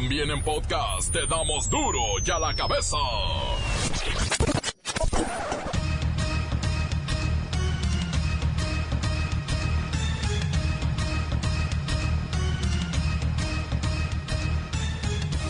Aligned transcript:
También 0.00 0.30
en 0.30 0.40
podcast 0.44 1.12
te 1.12 1.26
damos 1.26 1.68
duro 1.68 1.98
y 2.24 2.30
a 2.30 2.38
la 2.38 2.54
cabeza. 2.54 2.96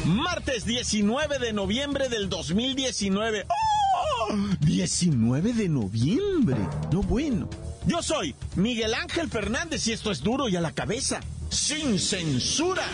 Martes 0.07 0.65
19 0.65 1.39
de 1.39 1.53
noviembre 1.53 2.09
del 2.09 2.31
2019. 2.31 3.45
¡Oh! 3.51 4.35
19 4.61 5.53
de 5.53 5.69
noviembre. 5.69 6.57
No 6.91 7.03
bueno. 7.03 7.51
Yo 7.85 8.03
soy 8.03 8.35
Miguel 8.57 8.95
Ángel 8.95 9.29
Fernández 9.29 9.87
y 9.89 9.93
esto 9.93 10.11
es 10.11 10.23
duro 10.23 10.49
y 10.49 10.57
a 10.57 10.63
la 10.63 10.73
cabeza. 10.73 11.21
Sin 11.51 11.99
censura. 11.99 12.85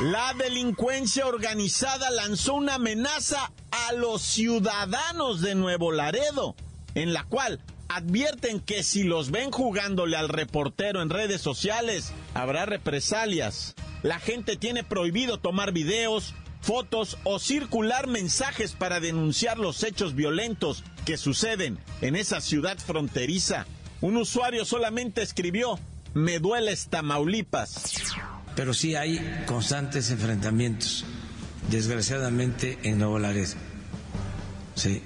La 0.00 0.32
delincuencia 0.32 1.26
organizada 1.26 2.08
lanzó 2.10 2.54
una 2.54 2.76
amenaza 2.76 3.50
a 3.72 3.92
los 3.94 4.22
ciudadanos 4.22 5.40
de 5.40 5.56
Nuevo 5.56 5.90
Laredo, 5.90 6.54
en 6.94 7.12
la 7.12 7.24
cual 7.24 7.58
advierten 7.88 8.60
que 8.60 8.84
si 8.84 9.02
los 9.02 9.32
ven 9.32 9.50
jugándole 9.50 10.16
al 10.16 10.28
reportero 10.28 11.02
en 11.02 11.10
redes 11.10 11.40
sociales, 11.40 12.12
habrá 12.34 12.64
represalias. 12.64 13.74
La 14.04 14.20
gente 14.20 14.56
tiene 14.56 14.84
prohibido 14.84 15.38
tomar 15.38 15.72
videos, 15.72 16.32
fotos 16.60 17.18
o 17.24 17.40
circular 17.40 18.06
mensajes 18.06 18.74
para 18.74 19.00
denunciar 19.00 19.58
los 19.58 19.82
hechos 19.82 20.14
violentos 20.14 20.84
que 21.06 21.16
suceden 21.16 21.76
en 22.02 22.14
esa 22.14 22.40
ciudad 22.40 22.78
fronteriza. 22.78 23.66
Un 24.00 24.16
usuario 24.16 24.64
solamente 24.64 25.22
escribió, 25.22 25.76
me 26.14 26.38
duele 26.38 26.76
Tamaulipas. 26.88 27.96
Pero 28.58 28.74
sí 28.74 28.96
hay 28.96 29.44
constantes 29.46 30.10
enfrentamientos, 30.10 31.04
desgraciadamente 31.70 32.76
en 32.82 32.98
Nuevo 32.98 33.20
Laredo. 33.20 33.54
Sí, 34.74 35.00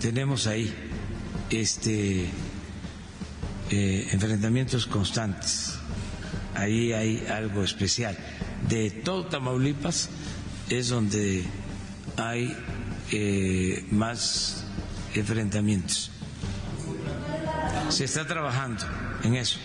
tenemos 0.00 0.46
ahí 0.46 0.74
este 1.50 2.30
eh, 3.68 4.08
enfrentamientos 4.10 4.86
constantes 4.86 5.74
ahí 6.54 6.94
hay 6.94 7.26
algo 7.30 7.62
especial. 7.62 8.16
De 8.70 8.90
todo 8.90 9.26
Tamaulipas 9.26 10.08
es 10.70 10.88
donde 10.88 11.44
hay 12.16 12.56
eh, 13.12 13.84
más 13.90 14.64
enfrentamientos. 15.14 16.10
Se 17.90 18.04
está 18.04 18.26
trabajando 18.26 18.82
en 19.24 19.34
eso. 19.34 19.58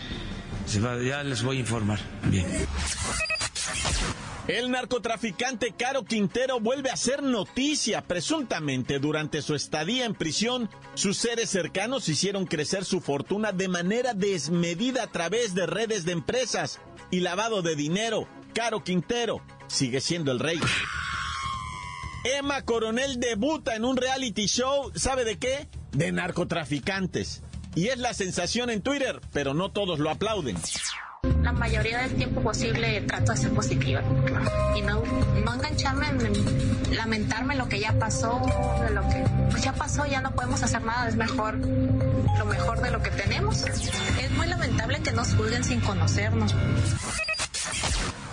Ya 0.67 1.23
les 1.23 1.43
voy 1.43 1.57
a 1.57 1.59
informar. 1.59 1.99
Bien. 2.25 2.45
El 4.47 4.71
narcotraficante 4.71 5.71
Caro 5.71 6.03
Quintero 6.03 6.59
vuelve 6.59 6.89
a 6.89 6.97
ser 6.97 7.23
noticia. 7.23 8.01
Presuntamente, 8.01 8.99
durante 8.99 9.41
su 9.41 9.55
estadía 9.55 10.05
en 10.05 10.15
prisión, 10.15 10.69
sus 10.95 11.17
seres 11.17 11.49
cercanos 11.49 12.09
hicieron 12.09 12.45
crecer 12.45 12.83
su 12.83 12.99
fortuna 12.99 13.53
de 13.53 13.69
manera 13.69 14.13
desmedida 14.13 15.03
a 15.03 15.07
través 15.07 15.55
de 15.55 15.65
redes 15.65 16.03
de 16.03 16.11
empresas 16.11 16.81
y 17.09 17.21
lavado 17.21 17.61
de 17.61 17.77
dinero. 17.77 18.27
Caro 18.53 18.83
Quintero 18.83 19.41
sigue 19.67 20.01
siendo 20.01 20.33
el 20.33 20.39
rey. 20.39 20.59
Emma 22.25 22.63
Coronel 22.63 23.19
debuta 23.19 23.75
en 23.75 23.85
un 23.85 23.95
reality 23.95 24.47
show, 24.47 24.91
¿sabe 24.95 25.23
de 25.23 25.37
qué? 25.37 25.69
De 25.91 26.11
narcotraficantes. 26.11 27.43
Y 27.75 27.87
es 27.87 27.97
la 27.97 28.13
sensación 28.13 28.69
en 28.69 28.81
Twitter, 28.81 29.19
pero 29.31 29.53
no 29.53 29.71
todos 29.71 29.99
lo 29.99 30.09
aplauden 30.09 30.57
la 31.41 31.53
mayoría 31.53 31.99
del 31.99 32.15
tiempo 32.15 32.41
posible 32.41 33.01
trato 33.01 33.31
de 33.31 33.37
ser 33.37 33.53
positiva 33.53 34.01
y 34.75 34.81
no, 34.81 35.01
no 35.45 35.53
engancharme 35.53 36.07
en 36.07 36.95
lamentarme 36.95 37.55
lo 37.55 37.67
que 37.69 37.79
ya 37.79 37.93
pasó, 37.93 38.41
de 38.81 38.89
lo 38.93 39.01
que 39.07 39.25
pues 39.49 39.63
ya 39.63 39.73
pasó, 39.73 40.05
ya 40.05 40.21
no 40.21 40.31
podemos 40.31 40.61
hacer 40.63 40.81
nada, 40.83 41.07
es 41.07 41.15
mejor 41.15 41.57
lo 41.57 42.45
mejor 42.45 42.81
de 42.81 42.91
lo 42.91 43.01
que 43.01 43.11
tenemos. 43.11 43.63
Es 43.63 44.31
muy 44.31 44.47
lamentable 44.47 45.01
que 45.01 45.11
nos 45.11 45.33
juzguen 45.35 45.63
sin 45.63 45.79
conocernos. 45.81 46.53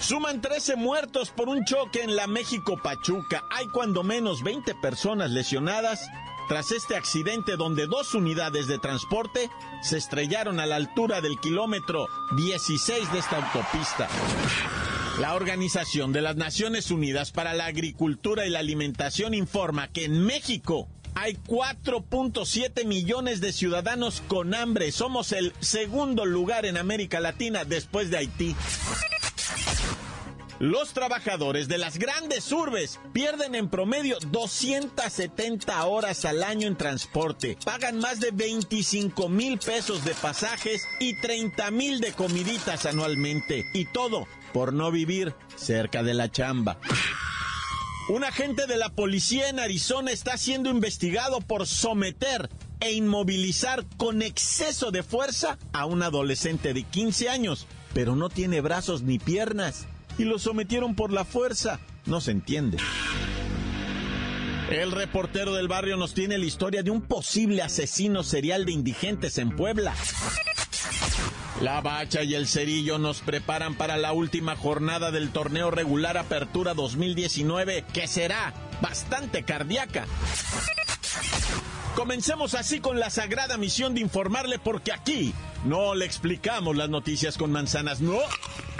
Suman 0.00 0.40
13 0.40 0.74
muertos 0.74 1.30
por 1.30 1.48
un 1.48 1.64
choque 1.64 2.02
en 2.02 2.16
la 2.16 2.26
México 2.26 2.80
Pachuca. 2.82 3.44
Hay 3.50 3.66
cuando 3.68 4.02
menos 4.02 4.42
20 4.42 4.74
personas 4.76 5.30
lesionadas 5.30 6.08
tras 6.50 6.72
este 6.72 6.96
accidente 6.96 7.56
donde 7.56 7.86
dos 7.86 8.12
unidades 8.12 8.66
de 8.66 8.80
transporte 8.80 9.48
se 9.82 9.96
estrellaron 9.98 10.58
a 10.58 10.66
la 10.66 10.74
altura 10.74 11.20
del 11.20 11.38
kilómetro 11.38 12.08
16 12.36 13.12
de 13.12 13.18
esta 13.20 13.36
autopista. 13.36 14.08
La 15.20 15.36
Organización 15.36 16.10
de 16.12 16.22
las 16.22 16.34
Naciones 16.34 16.90
Unidas 16.90 17.30
para 17.30 17.54
la 17.54 17.66
Agricultura 17.66 18.46
y 18.46 18.50
la 18.50 18.58
Alimentación 18.58 19.32
informa 19.32 19.92
que 19.92 20.06
en 20.06 20.24
México 20.24 20.88
hay 21.14 21.34
4.7 21.46 22.84
millones 22.84 23.40
de 23.40 23.52
ciudadanos 23.52 24.20
con 24.26 24.52
hambre. 24.52 24.90
Somos 24.90 25.30
el 25.30 25.52
segundo 25.60 26.26
lugar 26.26 26.66
en 26.66 26.78
América 26.78 27.20
Latina 27.20 27.64
después 27.64 28.10
de 28.10 28.18
Haití. 28.18 28.56
Los 30.60 30.92
trabajadores 30.92 31.68
de 31.68 31.78
las 31.78 31.98
grandes 31.98 32.52
urbes 32.52 33.00
pierden 33.14 33.54
en 33.54 33.70
promedio 33.70 34.18
270 34.30 35.86
horas 35.86 36.26
al 36.26 36.44
año 36.44 36.68
en 36.68 36.76
transporte, 36.76 37.56
pagan 37.64 37.98
más 37.98 38.20
de 38.20 38.30
25 38.30 39.30
mil 39.30 39.58
pesos 39.58 40.04
de 40.04 40.12
pasajes 40.12 40.86
y 41.00 41.18
30 41.18 41.70
mil 41.70 42.00
de 42.00 42.12
comiditas 42.12 42.84
anualmente. 42.84 43.64
Y 43.72 43.86
todo 43.86 44.28
por 44.52 44.74
no 44.74 44.90
vivir 44.90 45.34
cerca 45.56 46.02
de 46.02 46.12
la 46.12 46.30
chamba. 46.30 46.78
Un 48.10 48.22
agente 48.22 48.66
de 48.66 48.76
la 48.76 48.90
policía 48.90 49.48
en 49.48 49.60
Arizona 49.60 50.10
está 50.10 50.36
siendo 50.36 50.68
investigado 50.68 51.40
por 51.40 51.66
someter 51.66 52.50
e 52.80 52.92
inmovilizar 52.92 53.86
con 53.96 54.20
exceso 54.20 54.90
de 54.90 55.02
fuerza 55.02 55.56
a 55.72 55.86
un 55.86 56.02
adolescente 56.02 56.74
de 56.74 56.82
15 56.82 57.30
años, 57.30 57.66
pero 57.94 58.14
no 58.14 58.28
tiene 58.28 58.60
brazos 58.60 59.00
ni 59.00 59.18
piernas 59.18 59.86
y 60.20 60.24
lo 60.24 60.38
sometieron 60.38 60.94
por 60.94 61.12
la 61.12 61.24
fuerza. 61.24 61.80
No 62.04 62.20
se 62.20 62.32
entiende. 62.32 62.76
El 64.70 64.92
reportero 64.92 65.54
del 65.54 65.66
barrio 65.66 65.96
nos 65.96 66.12
tiene 66.12 66.36
la 66.36 66.44
historia 66.44 66.82
de 66.82 66.90
un 66.90 67.00
posible 67.00 67.62
asesino 67.62 68.22
serial 68.22 68.66
de 68.66 68.72
indigentes 68.72 69.38
en 69.38 69.56
Puebla. 69.56 69.94
La 71.62 71.80
Bacha 71.80 72.22
y 72.22 72.34
el 72.34 72.46
Cerillo 72.46 72.98
nos 72.98 73.20
preparan 73.20 73.74
para 73.74 73.96
la 73.96 74.12
última 74.12 74.56
jornada 74.56 75.10
del 75.10 75.30
torneo 75.30 75.70
regular 75.70 76.18
Apertura 76.18 76.74
2019, 76.74 77.86
que 77.90 78.06
será 78.06 78.52
bastante 78.82 79.42
cardíaca. 79.42 80.06
Comencemos 81.96 82.54
así 82.54 82.80
con 82.80 83.00
la 83.00 83.08
sagrada 83.08 83.56
misión 83.56 83.94
de 83.94 84.02
informarle 84.02 84.58
porque 84.58 84.92
aquí 84.92 85.34
no 85.64 85.94
le 85.94 86.04
explicamos 86.04 86.76
las 86.76 86.90
noticias 86.90 87.38
con 87.38 87.52
manzanas, 87.52 88.00
no. 88.02 88.18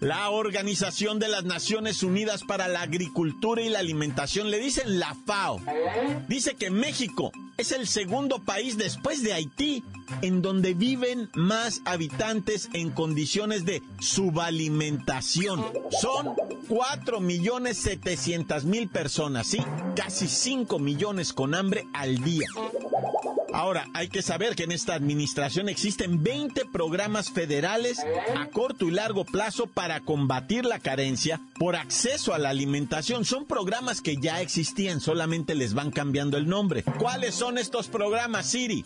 La 0.00 0.30
Organización 0.30 1.18
de 1.18 1.28
las 1.28 1.44
Naciones 1.44 2.02
Unidas 2.02 2.42
para 2.42 2.68
la 2.68 2.80
Agricultura 2.80 3.60
y 3.60 3.68
la 3.68 3.80
Alimentación, 3.80 4.50
le 4.50 4.58
dicen 4.58 4.98
la 4.98 5.14
FAO, 5.26 5.60
dice 6.26 6.54
que 6.54 6.70
México 6.70 7.32
es 7.58 7.70
el 7.72 7.86
segundo 7.86 8.42
país 8.42 8.78
después 8.78 9.22
de 9.22 9.34
Haití 9.34 9.84
en 10.22 10.40
donde 10.40 10.72
viven 10.72 11.28
más 11.34 11.82
habitantes 11.84 12.70
en 12.72 12.90
condiciones 12.90 13.66
de 13.66 13.82
subalimentación. 14.00 15.64
Son 15.90 16.34
4 16.68 17.20
millones 17.20 17.76
700 17.78 18.64
mil 18.64 18.88
personas, 18.88 19.48
¿sí? 19.48 19.58
Casi 19.94 20.28
5 20.28 20.78
millones 20.78 21.32
con 21.34 21.54
hambre 21.54 21.86
al 21.92 22.16
día. 22.18 22.46
Ahora, 23.60 23.84
hay 23.92 24.08
que 24.08 24.22
saber 24.22 24.56
que 24.56 24.62
en 24.64 24.72
esta 24.72 24.94
administración 24.94 25.68
existen 25.68 26.22
20 26.22 26.64
programas 26.72 27.30
federales 27.30 28.02
a 28.34 28.46
corto 28.46 28.86
y 28.86 28.90
largo 28.90 29.26
plazo 29.26 29.66
para 29.66 30.00
combatir 30.00 30.64
la 30.64 30.78
carencia 30.78 31.38
por 31.58 31.76
acceso 31.76 32.32
a 32.32 32.38
la 32.38 32.48
alimentación. 32.48 33.26
Son 33.26 33.46
programas 33.46 34.00
que 34.00 34.16
ya 34.16 34.40
existían, 34.40 35.02
solamente 35.02 35.54
les 35.54 35.74
van 35.74 35.90
cambiando 35.90 36.38
el 36.38 36.48
nombre. 36.48 36.84
¿Cuáles 36.98 37.34
son 37.34 37.58
estos 37.58 37.88
programas, 37.88 38.46
Siri? 38.46 38.82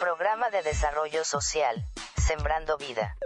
Programa 0.00 0.50
de 0.50 0.62
Desarrollo 0.62 1.24
Social 1.24 1.82
Sembrando 2.14 2.76
Vida. 2.76 3.16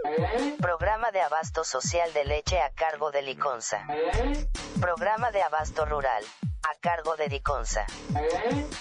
Programa 0.61 1.11
de 1.11 1.19
Abasto 1.19 1.65
Social 1.65 2.13
de 2.13 2.23
Leche 2.23 2.57
a 2.61 2.69
cargo 2.69 3.11
de 3.11 3.21
Liconza. 3.21 3.85
Programa 4.79 5.29
de 5.31 5.41
Abasto 5.41 5.83
Rural 5.83 6.23
a 6.71 6.79
cargo 6.79 7.17
de 7.17 7.27
Diconsa. 7.27 7.85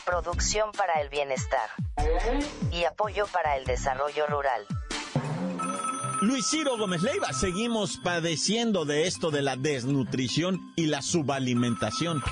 Producción 0.05 0.71
para 0.73 1.01
el 1.01 1.09
bienestar. 1.09 1.69
Y 2.71 2.85
apoyo 2.85 3.27
para 3.27 3.57
el 3.57 3.65
desarrollo 3.65 4.27
rural. 4.29 4.67
Luis 6.21 6.47
Ciro 6.49 6.77
Gómez 6.77 7.03
Leiva, 7.03 7.33
seguimos 7.33 7.99
padeciendo 8.05 8.85
de 8.85 9.07
esto 9.07 9.31
de 9.31 9.43
la 9.43 9.57
desnutrición 9.57 10.73
y 10.77 10.87
la 10.87 11.03
subalimentación. 11.03 12.23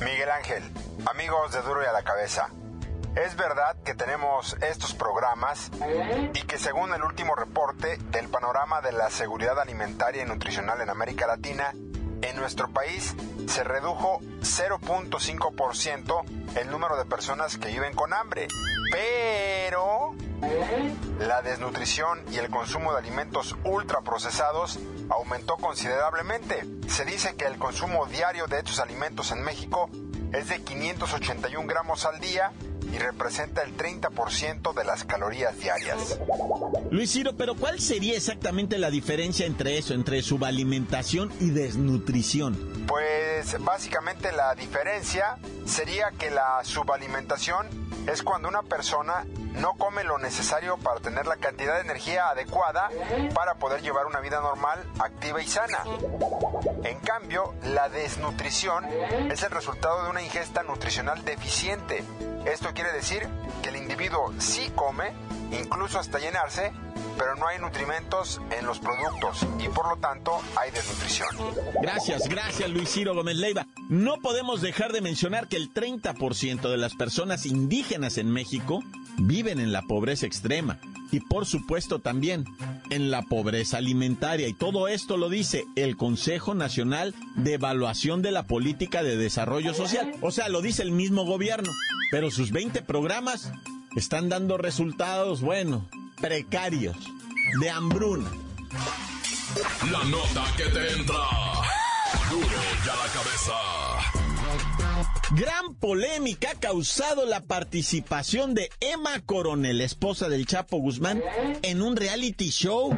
Miguel 0.00 0.30
Ángel, 0.30 0.62
amigos 1.06 1.52
de 1.52 1.62
Duro 1.62 1.82
y 1.82 1.86
a 1.86 1.92
la 1.92 2.02
Cabeza. 2.02 2.48
Es 3.14 3.36
verdad 3.36 3.76
que 3.84 3.94
tenemos 3.94 4.56
estos 4.60 4.94
programas 4.94 5.70
y 6.32 6.42
que 6.42 6.58
según 6.58 6.92
el 6.92 7.04
último 7.04 7.36
reporte 7.36 7.98
del 8.10 8.28
panorama 8.28 8.80
de 8.80 8.90
la 8.90 9.08
seguridad 9.10 9.60
alimentaria 9.60 10.24
y 10.24 10.26
nutricional 10.26 10.80
en 10.80 10.90
América 10.90 11.28
Latina, 11.28 11.72
en 12.24 12.36
nuestro 12.36 12.68
país 12.68 13.14
se 13.46 13.64
redujo 13.64 14.20
0.5% 14.40 16.24
el 16.56 16.70
número 16.70 16.96
de 16.96 17.04
personas 17.04 17.58
que 17.58 17.68
viven 17.68 17.94
con 17.94 18.12
hambre. 18.12 18.48
Pero 18.90 20.14
la 21.18 21.42
desnutrición 21.42 22.22
y 22.30 22.38
el 22.38 22.48
consumo 22.50 22.92
de 22.92 22.98
alimentos 22.98 23.56
ultraprocesados 23.64 24.78
aumentó 25.10 25.56
considerablemente. 25.56 26.64
Se 26.88 27.04
dice 27.04 27.36
que 27.36 27.44
el 27.44 27.58
consumo 27.58 28.06
diario 28.06 28.46
de 28.46 28.58
estos 28.58 28.78
alimentos 28.78 29.30
en 29.30 29.42
México 29.42 29.90
es 30.32 30.48
de 30.48 30.62
581 30.62 31.66
gramos 31.68 32.06
al 32.06 32.18
día 32.20 32.52
y 32.92 32.98
representa 32.98 33.62
el 33.62 33.76
30% 33.76 34.74
de 34.74 34.84
las 34.84 35.04
calorías 35.04 35.58
diarias. 35.58 36.18
Luis 36.90 37.10
Ciro, 37.12 37.34
pero 37.36 37.54
¿cuál 37.54 37.80
sería 37.80 38.16
exactamente 38.16 38.78
la 38.78 38.90
diferencia 38.90 39.46
entre 39.46 39.78
eso, 39.78 39.94
entre 39.94 40.22
subalimentación 40.22 41.32
y 41.40 41.50
desnutrición? 41.50 42.56
Pues 42.86 43.56
básicamente 43.60 44.30
la 44.32 44.54
diferencia 44.54 45.38
sería 45.64 46.10
que 46.18 46.30
la 46.30 46.60
subalimentación 46.62 47.66
es 48.06 48.22
cuando 48.22 48.48
una 48.48 48.62
persona 48.62 49.24
no 49.54 49.74
come 49.74 50.04
lo 50.04 50.18
necesario 50.18 50.76
para 50.78 51.00
tener 51.00 51.26
la 51.26 51.36
cantidad 51.36 51.74
de 51.76 51.82
energía 51.82 52.28
adecuada 52.28 52.90
para 53.34 53.54
poder 53.54 53.82
llevar 53.82 54.06
una 54.06 54.20
vida 54.20 54.40
normal, 54.40 54.84
activa 54.98 55.40
y 55.40 55.46
sana. 55.46 55.78
En 56.82 56.98
cambio, 57.00 57.54
la 57.62 57.88
desnutrición 57.88 58.84
es 59.30 59.42
el 59.42 59.50
resultado 59.50 60.04
de 60.04 60.10
una 60.10 60.22
ingesta 60.22 60.62
nutricional 60.62 61.24
deficiente. 61.24 62.04
Esto 62.44 62.72
quiere 62.74 62.92
decir 62.92 63.26
que 63.62 63.70
el 63.70 63.76
individuo 63.76 64.32
sí 64.38 64.70
come, 64.74 65.12
incluso 65.52 65.98
hasta 65.98 66.18
llenarse, 66.18 66.72
pero 67.18 67.36
no 67.36 67.46
hay 67.46 67.58
nutrimentos 67.58 68.40
en 68.58 68.66
los 68.66 68.78
productos 68.78 69.46
y 69.58 69.68
por 69.68 69.88
lo 69.88 69.96
tanto 69.96 70.40
hay 70.56 70.70
desnutrición. 70.70 71.28
Gracias, 71.80 72.28
gracias 72.28 72.70
Luis 72.70 72.90
Ciro 72.90 73.14
Gómez 73.14 73.36
Leiva. 73.36 73.66
No 73.88 74.20
podemos 74.20 74.60
dejar 74.60 74.92
de 74.92 75.00
mencionar 75.00 75.48
que 75.48 75.56
el 75.56 75.72
30% 75.72 76.70
de 76.70 76.76
las 76.76 76.94
personas 76.94 77.46
indígenas 77.46 78.18
en 78.18 78.30
México 78.30 78.82
viven 79.18 79.60
en 79.60 79.72
la 79.72 79.82
pobreza 79.82 80.26
extrema 80.26 80.78
y 81.14 81.20
por 81.20 81.46
supuesto 81.46 82.00
también 82.00 82.44
en 82.90 83.10
la 83.10 83.22
pobreza 83.22 83.78
alimentaria. 83.78 84.48
Y 84.48 84.52
todo 84.52 84.88
esto 84.88 85.16
lo 85.16 85.28
dice 85.28 85.64
el 85.76 85.96
Consejo 85.96 86.54
Nacional 86.54 87.14
de 87.36 87.54
Evaluación 87.54 88.20
de 88.20 88.32
la 88.32 88.44
Política 88.44 89.02
de 89.02 89.16
Desarrollo 89.16 89.74
Social. 89.74 90.12
O 90.22 90.32
sea, 90.32 90.48
lo 90.48 90.60
dice 90.60 90.82
el 90.82 90.90
mismo 90.90 91.24
gobierno. 91.24 91.70
Pero 92.10 92.30
sus 92.30 92.50
20 92.50 92.82
programas 92.82 93.52
están 93.96 94.28
dando 94.28 94.58
resultados, 94.58 95.40
bueno, 95.40 95.88
precarios, 96.24 96.96
de 97.60 97.68
hambruna. 97.68 98.30
La 99.92 100.04
nota 100.04 100.44
que 100.56 100.64
te 100.64 100.92
entra. 100.94 101.16
Duro 102.30 102.48
ya 102.86 102.96
la 102.96 103.12
cabeza. 103.12 103.52
Gran 105.32 105.74
polémica 105.74 106.52
ha 106.52 106.58
causado 106.58 107.26
la 107.26 107.42
participación 107.42 108.54
de 108.54 108.70
Emma 108.80 109.20
Coronel, 109.20 109.82
esposa 109.82 110.30
del 110.30 110.46
Chapo 110.46 110.78
Guzmán, 110.78 111.22
en 111.60 111.82
un 111.82 111.94
reality 111.94 112.48
show. 112.48 112.96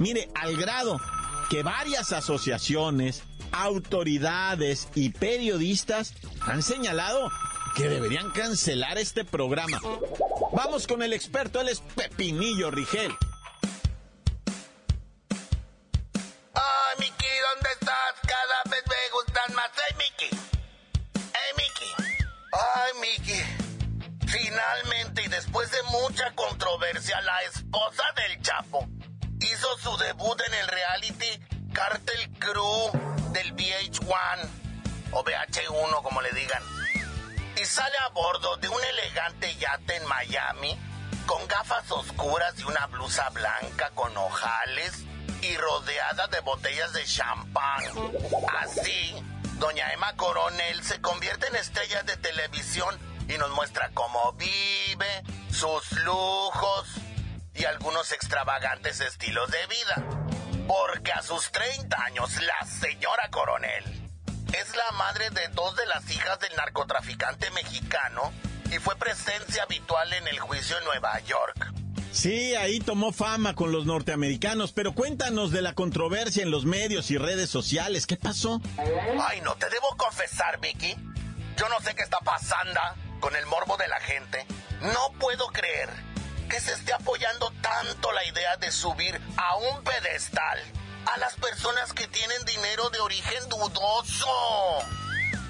Mire, 0.00 0.28
al 0.34 0.56
grado 0.56 1.00
que 1.48 1.62
varias 1.62 2.10
asociaciones, 2.12 3.22
autoridades 3.52 4.88
y 4.96 5.10
periodistas 5.10 6.14
han 6.40 6.64
señalado 6.64 7.30
que 7.76 7.88
deberían 7.90 8.30
cancelar 8.30 8.96
este 8.96 9.24
programa. 9.24 9.78
Vamos 10.52 10.86
con 10.86 11.02
el 11.02 11.12
experto, 11.12 11.60
él 11.60 11.68
es 11.68 11.80
Pepinillo 11.80 12.70
Rigel. 12.70 13.14
Ay, 16.54 16.96
Miki, 16.98 17.32
¿dónde 17.52 17.68
estás? 17.78 18.14
Cada 18.22 18.62
vez 18.70 18.82
me 18.88 18.96
gustan 19.12 19.54
más. 19.54 19.70
¡Hey, 19.76 19.96
Miki! 19.98 20.36
¡Hey, 21.14 21.52
Miki! 21.58 21.90
Ay, 22.52 22.92
Miki. 23.00 23.40
Finalmente, 24.26 25.24
y 25.24 25.28
después 25.28 25.70
de 25.70 25.82
mucha 25.84 26.34
controversia, 26.34 27.20
la 27.20 27.42
esposa 27.42 28.04
del 28.16 28.40
Chapo 28.40 28.88
hizo 29.40 29.78
su 29.78 29.94
debut 29.98 30.40
en 30.46 30.54
el 30.54 30.68
reality 30.68 31.72
Cartel 31.74 32.30
Crew 32.38 32.90
del 33.32 33.54
VH1 33.54 34.48
o 35.12 35.22
VH1, 35.22 36.02
como 36.02 36.22
le 36.22 36.32
digan 36.32 36.62
y 37.56 37.64
sale 37.64 37.96
a 38.04 38.08
bordo 38.08 38.56
de 38.58 38.68
un 38.68 38.84
elegante 38.84 39.54
yate 39.56 39.96
en 39.96 40.06
Miami 40.06 40.78
con 41.26 41.46
gafas 41.48 41.90
oscuras 41.90 42.54
y 42.58 42.64
una 42.64 42.86
blusa 42.86 43.28
blanca 43.30 43.90
con 43.94 44.16
ojales 44.16 45.04
y 45.40 45.56
rodeada 45.56 46.26
de 46.28 46.40
botellas 46.40 46.92
de 46.92 47.04
champán. 47.04 47.82
Así, 48.60 49.14
doña 49.58 49.92
Emma 49.92 50.14
Coronel 50.16 50.82
se 50.84 51.00
convierte 51.00 51.48
en 51.48 51.56
estrella 51.56 52.02
de 52.02 52.16
televisión 52.18 52.98
y 53.28 53.38
nos 53.38 53.50
muestra 53.50 53.90
cómo 53.94 54.32
vive, 54.34 55.22
sus 55.50 55.92
lujos 55.92 56.88
y 57.54 57.64
algunos 57.64 58.12
extravagantes 58.12 59.00
estilos 59.00 59.50
de 59.50 59.66
vida. 59.66 60.66
Porque 60.68 61.12
a 61.12 61.22
sus 61.22 61.50
30 61.52 61.96
años, 62.02 62.36
la 62.42 62.66
señora 62.66 63.30
Coronel 63.30 63.95
es 64.60 64.74
la 64.74 64.90
madre 64.92 65.30
de 65.30 65.48
dos 65.48 65.76
de 65.76 65.86
las 65.86 66.10
hijas 66.10 66.38
del 66.40 66.54
narcotraficante 66.56 67.50
mexicano 67.50 68.32
y 68.70 68.78
fue 68.78 68.96
presencia 68.96 69.64
habitual 69.64 70.12
en 70.12 70.28
el 70.28 70.38
juicio 70.38 70.78
en 70.78 70.84
Nueva 70.84 71.18
York. 71.20 71.72
Sí, 72.12 72.54
ahí 72.54 72.80
tomó 72.80 73.12
fama 73.12 73.54
con 73.54 73.72
los 73.72 73.84
norteamericanos, 73.84 74.72
pero 74.72 74.94
cuéntanos 74.94 75.50
de 75.50 75.60
la 75.60 75.74
controversia 75.74 76.42
en 76.42 76.50
los 76.50 76.64
medios 76.64 77.10
y 77.10 77.18
redes 77.18 77.50
sociales. 77.50 78.06
¿Qué 78.06 78.16
pasó? 78.16 78.60
Ay, 79.28 79.42
no, 79.42 79.54
te 79.56 79.68
debo 79.68 79.88
confesar, 79.98 80.58
Vicky. 80.60 80.96
Yo 81.58 81.68
no 81.68 81.78
sé 81.80 81.94
qué 81.94 82.02
está 82.02 82.18
pasando 82.20 82.80
con 83.20 83.36
el 83.36 83.44
morbo 83.46 83.76
de 83.76 83.88
la 83.88 84.00
gente. 84.00 84.46
No 84.80 85.12
puedo 85.18 85.48
creer 85.48 85.90
que 86.48 86.60
se 86.60 86.72
esté 86.72 86.94
apoyando 86.94 87.52
tanto 87.60 88.12
la 88.12 88.24
idea 88.24 88.56
de 88.56 88.72
subir 88.72 89.20
a 89.36 89.56
un 89.56 89.84
pedestal 89.84 90.58
a 91.06 91.18
las 91.18 91.34
personas 91.36 91.92
que 91.92 92.08
tienen 92.08 92.44
dinero 92.44 92.90
de 92.90 93.00
origen 93.00 93.48
dudoso. 93.48 94.78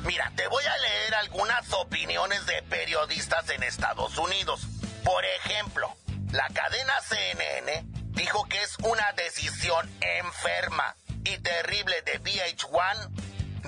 Mira, 0.05 0.31
te 0.37 0.47
voy 0.49 0.65
a 0.65 0.79
leer 0.79 1.15
algunas 1.17 1.73
opiniones 1.73 2.45
de 2.47 2.63
periodistas 2.63 3.49
en 3.51 3.63
Estados 3.63 4.17
Unidos. 4.19 4.61
Por 5.03 5.25
ejemplo, 5.25 5.95
la 6.33 6.47
cadena 6.49 6.95
CNN 7.01 7.85
dijo 8.13 8.45
que 8.49 8.63
es 8.63 8.77
una 8.83 9.13
decisión 9.13 9.91
enferma 10.01 10.97
y 11.25 11.39
terrible 11.39 12.03
de 12.03 12.21
VH1 12.23 13.11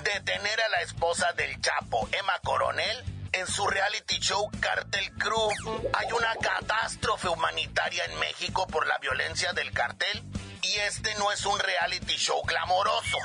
detener 0.03 0.61
a 0.61 0.69
la 0.69 0.81
esposa 0.81 1.33
del 1.33 1.59
Chapo, 1.59 2.07
Emma 2.11 2.39
Coronel, 2.43 3.03
en 3.31 3.47
su 3.47 3.67
reality 3.67 4.19
show 4.19 4.49
Cartel 4.59 5.11
Crew. 5.17 5.49
Hay 5.93 6.11
una 6.13 6.35
catástrofe 6.35 7.27
humanitaria 7.27 8.05
en 8.05 8.17
México 8.19 8.65
por 8.67 8.87
la 8.87 8.97
violencia 8.99 9.51
del 9.53 9.71
cartel 9.71 10.23
y 10.63 10.73
este 10.87 11.13
no 11.15 11.31
es 11.31 11.45
un 11.45 11.57
reality 11.59 12.15
show 12.15 12.41
glamoroso. 12.45 13.17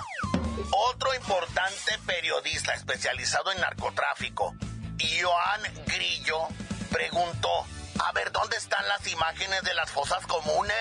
Otro 0.90 1.14
importante 1.14 1.92
periodista 2.06 2.74
especializado 2.74 3.52
en 3.52 3.60
narcotráfico, 3.60 4.54
Joan 4.98 5.60
Grillo, 5.86 6.48
preguntó, 6.90 7.48
a 8.00 8.12
ver, 8.12 8.32
¿dónde 8.32 8.56
están 8.56 8.86
las 8.88 9.06
imágenes 9.12 9.62
de 9.62 9.74
las 9.74 9.90
fosas 9.90 10.26
comunes? 10.26 10.74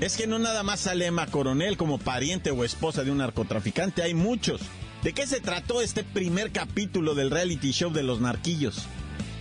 Es 0.00 0.16
que 0.16 0.26
no 0.26 0.38
nada 0.38 0.62
más 0.62 0.80
sale 0.80 1.06
Emma 1.06 1.26
Coronel 1.26 1.76
como 1.76 1.98
pariente 1.98 2.50
o 2.50 2.64
esposa 2.64 3.02
de 3.02 3.10
un 3.10 3.18
narcotraficante, 3.18 4.02
hay 4.02 4.14
muchos. 4.14 4.60
¿De 5.02 5.12
qué 5.14 5.26
se 5.26 5.40
trató 5.40 5.80
este 5.80 6.04
primer 6.04 6.52
capítulo 6.52 7.14
del 7.14 7.30
reality 7.30 7.72
show 7.72 7.92
de 7.92 8.02
los 8.02 8.20
narquillos? 8.20 8.86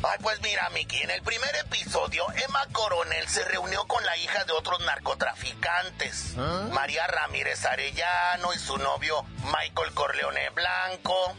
Ay, 0.08 0.20
pues 0.22 0.40
mira, 0.42 0.70
Miki, 0.70 1.02
en 1.02 1.10
el 1.10 1.22
primer 1.24 1.56
episodio, 1.56 2.26
Emma 2.46 2.66
Coronel 2.72 3.28
se 3.28 3.44
reunió 3.46 3.86
con 3.88 4.06
la 4.06 4.16
hija 4.18 4.44
de 4.46 4.54
otros 4.54 4.80
narcotraficantes, 4.82 6.36
¿Ah? 6.38 6.68
María 6.72 7.08
Ramírez 7.08 7.66
Arellano 7.66 8.54
y 8.54 8.60
su 8.60 8.78
novio 8.78 9.24
Michael 9.46 9.94
Corleone 9.94 10.50
Blanco, 10.52 11.36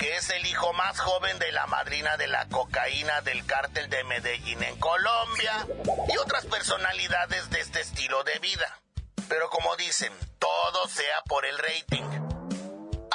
que 0.00 0.16
es 0.16 0.30
el 0.30 0.44
hijo 0.46 0.72
más 0.72 0.98
joven 0.98 1.38
de 1.38 1.52
la 1.52 1.66
madrina 1.68 2.16
de 2.16 2.26
la 2.26 2.48
cocaína 2.48 3.20
del 3.20 3.46
cártel 3.46 3.88
de 3.88 4.02
Medellín 4.04 4.62
en 4.64 4.76
Colombia, 4.78 5.66
y 6.08 6.16
otras 6.16 6.44
personalidades 6.46 7.50
de 7.50 7.60
este 7.60 7.80
estilo 7.80 8.24
de 8.24 8.38
vida. 8.40 8.80
Pero 9.28 9.48
como 9.50 9.76
dicen, 9.76 10.12
todo 10.38 10.88
sea 10.88 11.22
por 11.28 11.44
el 11.44 11.56
rating. 11.58 12.37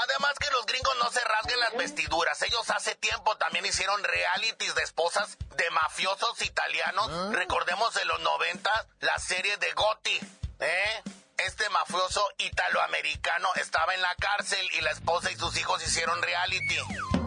Además 0.03 0.33
que 0.39 0.51
los 0.51 0.65
gringos 0.65 0.95
no 0.97 1.09
se 1.11 1.21
rasguen 1.21 1.59
las 1.59 1.73
vestiduras. 1.77 2.41
Ellos 2.41 2.69
hace 2.69 2.95
tiempo 2.95 3.37
también 3.37 3.65
hicieron 3.65 4.03
realities 4.03 4.75
de 4.75 4.83
esposas 4.83 5.37
de 5.55 5.69
mafiosos 5.71 6.41
italianos. 6.41 7.09
¿Ah? 7.09 7.29
Recordemos 7.31 7.93
de 7.93 8.05
los 8.05 8.19
90 8.19 8.87
la 8.99 9.17
serie 9.19 9.55
de 9.57 9.71
Gotti. 9.71 10.19
¿Eh? 10.59 11.03
Este 11.37 11.69
mafioso 11.69 12.25
italoamericano 12.37 13.49
estaba 13.55 13.93
en 13.93 14.01
la 14.01 14.13
cárcel 14.15 14.67
y 14.73 14.81
la 14.81 14.91
esposa 14.91 15.31
y 15.31 15.35
sus 15.35 15.57
hijos 15.57 15.81
hicieron 15.85 16.21
reality. 16.21 16.77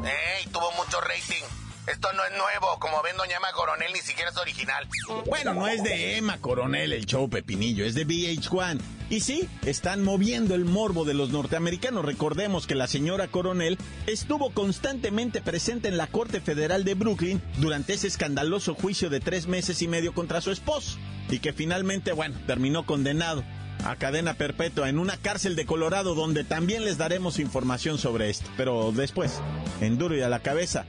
¿Eh? 0.05 0.41
Y 0.45 0.49
tuvo 0.49 0.71
mucho 0.73 1.01
rating. 1.01 1.45
Esto 1.87 2.13
no 2.15 2.25
es 2.25 2.33
nuevo, 2.33 2.79
como 2.81 3.01
ven 3.03 3.17
Doña 3.17 3.37
Emma 3.37 3.53
Coronel, 3.53 3.93
ni 3.93 4.01
siquiera 4.01 4.31
es 4.31 4.37
original. 4.37 4.89
Bueno, 5.27 5.55
no 5.55 5.69
es 5.69 5.85
de 5.85 6.17
Emma 6.17 6.39
Coronel 6.39 6.93
el 6.93 7.07
show 7.07 7.31
Pepinillo, 7.31 7.85
es 7.85 7.95
de 7.95 8.05
VH1. 8.05 8.81
Y 9.09 9.21
sí, 9.21 9.49
están 9.65 10.03
moviendo 10.03 10.57
el 10.57 10.65
morbo 10.65 11.05
de 11.05 11.15
los 11.15 11.31
norteamericanos. 11.31 12.05
Recordemos 12.05 12.67
que 12.67 12.75
la 12.75 12.89
señora 12.89 13.29
Coronel 13.29 13.79
estuvo 14.09 14.51
constantemente 14.51 15.41
presente 15.41 15.87
en 15.87 15.97
la 15.97 16.09
Corte 16.09 16.41
Federal 16.41 16.83
de 16.83 16.95
Brooklyn 16.95 17.41
durante 17.59 17.93
ese 17.93 18.09
escandaloso 18.09 18.75
juicio 18.75 19.09
de 19.09 19.21
tres 19.21 19.47
meses 19.47 19.81
y 19.81 19.87
medio 19.87 20.13
contra 20.13 20.41
su 20.41 20.51
esposo. 20.51 20.99
Y 21.31 21.39
que 21.39 21.53
finalmente, 21.53 22.13
bueno, 22.13 22.37
terminó 22.49 22.85
condenado 22.85 23.45
a 23.85 23.95
cadena 23.95 24.35
perpetua 24.35 24.89
en 24.89 24.99
una 24.99 25.19
cárcel 25.19 25.55
de 25.55 25.67
Colorado 25.67 26.17
donde 26.17 26.43
también 26.43 26.85
les 26.85 26.99
daremos 26.99 27.39
información 27.39 27.99
sobre 27.99 28.29
esto. 28.29 28.51
Pero 28.57 28.91
después, 28.91 29.41
en 29.81 29.99
duro 29.99 30.17
y 30.17 30.23
a 30.23 30.29
la 30.29 30.41
cabeza, 30.41 30.85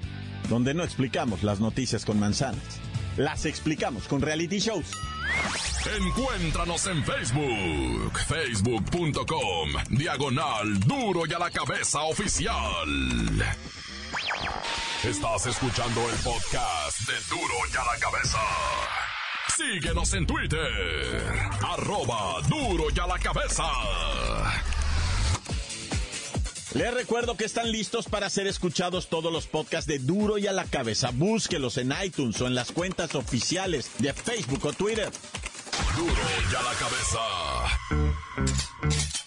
donde 0.50 0.74
no 0.74 0.84
explicamos 0.84 1.44
las 1.44 1.60
noticias 1.60 2.06
con 2.06 2.20
manzanas, 2.20 2.80
las 3.18 3.46
explicamos 3.46 4.08
con 4.08 4.22
reality 4.22 4.60
shows. 4.60 4.92
Encuéntranos 5.98 6.86
en 6.88 7.04
Facebook, 7.04 8.20
facebook.com, 8.28 9.70
diagonal 9.90 10.80
duro 10.82 11.26
y 11.26 11.34
a 11.34 11.40
la 11.40 11.50
cabeza 11.50 12.02
oficial. 12.04 12.88
Estás 15.04 15.46
escuchando 15.46 16.02
el 16.10 16.16
podcast 16.18 17.00
de 17.08 17.14
duro 17.30 17.54
y 17.72 17.78
a 17.78 17.86
la 17.86 18.00
cabeza. 18.00 18.40
Síguenos 19.56 20.14
en 20.14 20.28
Twitter, 20.28 21.34
arroba 21.62 22.42
duro 22.48 22.86
y 22.94 23.00
a 23.00 23.08
la 23.08 23.18
cabeza. 23.20 23.64
Les 26.78 26.94
recuerdo 26.94 27.36
que 27.36 27.46
están 27.46 27.72
listos 27.72 28.06
para 28.06 28.30
ser 28.30 28.46
escuchados 28.46 29.08
todos 29.08 29.34
los 29.34 29.48
podcasts 29.48 29.88
de 29.88 29.98
Duro 29.98 30.38
y 30.38 30.46
a 30.46 30.52
la 30.52 30.64
cabeza. 30.64 31.10
Búsquelos 31.12 31.78
en 31.78 31.92
iTunes 32.04 32.40
o 32.40 32.46
en 32.46 32.54
las 32.54 32.72
cuentas 32.72 33.16
oficiales 33.16 33.90
de 33.98 34.14
Facebook 34.14 34.64
o 34.64 34.74
Twitter. 34.74 35.10
Duro 35.98 36.14
y 36.14 36.56
a 36.56 36.62
la 36.62 36.74
cabeza. 36.78 37.20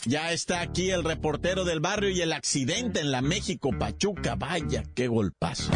Ya 0.05 0.31
está 0.31 0.61
aquí 0.61 0.91
el 0.91 1.03
reportero 1.03 1.65
del 1.65 1.81
barrio 1.81 2.11
y 2.11 2.21
el 2.21 2.33
accidente 2.33 3.01
en 3.01 3.11
la 3.11 3.21
México 3.21 3.71
Pachuca. 3.77 4.37
Vaya, 4.37 4.85
qué 4.95 5.09
golpazo. 5.09 5.73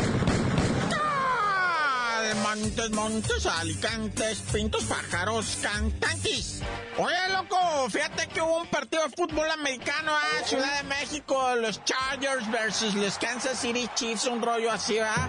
Montes, 2.54 2.90
montes, 2.92 3.46
alicantes, 3.46 4.38
pintos, 4.52 4.84
pájaros, 4.84 5.58
cantantes. 5.60 6.62
Oye, 6.98 7.28
loco, 7.32 7.90
fíjate 7.90 8.28
que 8.28 8.40
hubo 8.40 8.60
un 8.60 8.68
partido 8.68 9.02
de 9.02 9.10
fútbol 9.10 9.50
americano 9.50 10.12
a 10.12 10.46
Ciudad 10.46 10.76
de 10.76 10.84
México, 10.84 11.56
los 11.56 11.84
Chargers 11.84 12.48
versus 12.52 12.94
los 12.94 13.18
Kansas 13.18 13.58
City 13.58 13.90
Chiefs, 13.96 14.26
un 14.26 14.40
rollo 14.40 14.70
así, 14.70 14.94
¿verdad? 14.94 15.28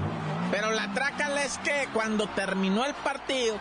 Pero 0.52 0.70
la 0.70 0.94
trácala 0.94 1.44
es 1.44 1.58
que 1.60 1.90
cuando 1.94 2.30
terminó 2.30 2.86
el 2.86 2.94
partido, 2.94 3.60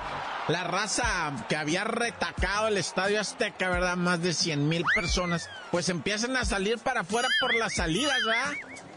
la 0.49 0.65
raza 0.65 1.47
que 1.49 1.57
había 1.57 1.85
retacado 1.85 2.69
el 2.69 2.77
Estadio 2.77 3.19
Azteca, 3.19 3.71
¿verdad? 3.71 3.97
Más 3.97 4.21
de 4.21 4.35
100 4.35 4.69
mil 4.69 4.85
personas, 4.95 5.49
pues 5.71 5.89
empiezan 5.89 6.37
a 6.37 6.45
salir 6.45 6.79
para 6.81 7.01
afuera 7.01 7.29
por 7.41 7.55
las 7.55 7.77
salidas, 7.77 8.19
¿verdad? 8.27 8.53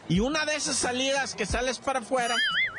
Y 0.10 0.20
una 0.20 0.46
de 0.46 0.58
esas 0.58 0.76
salidas 0.76 1.36
que 1.36 1.46
sales 1.46 1.80
para 1.80 2.00
afuera 2.00 2.36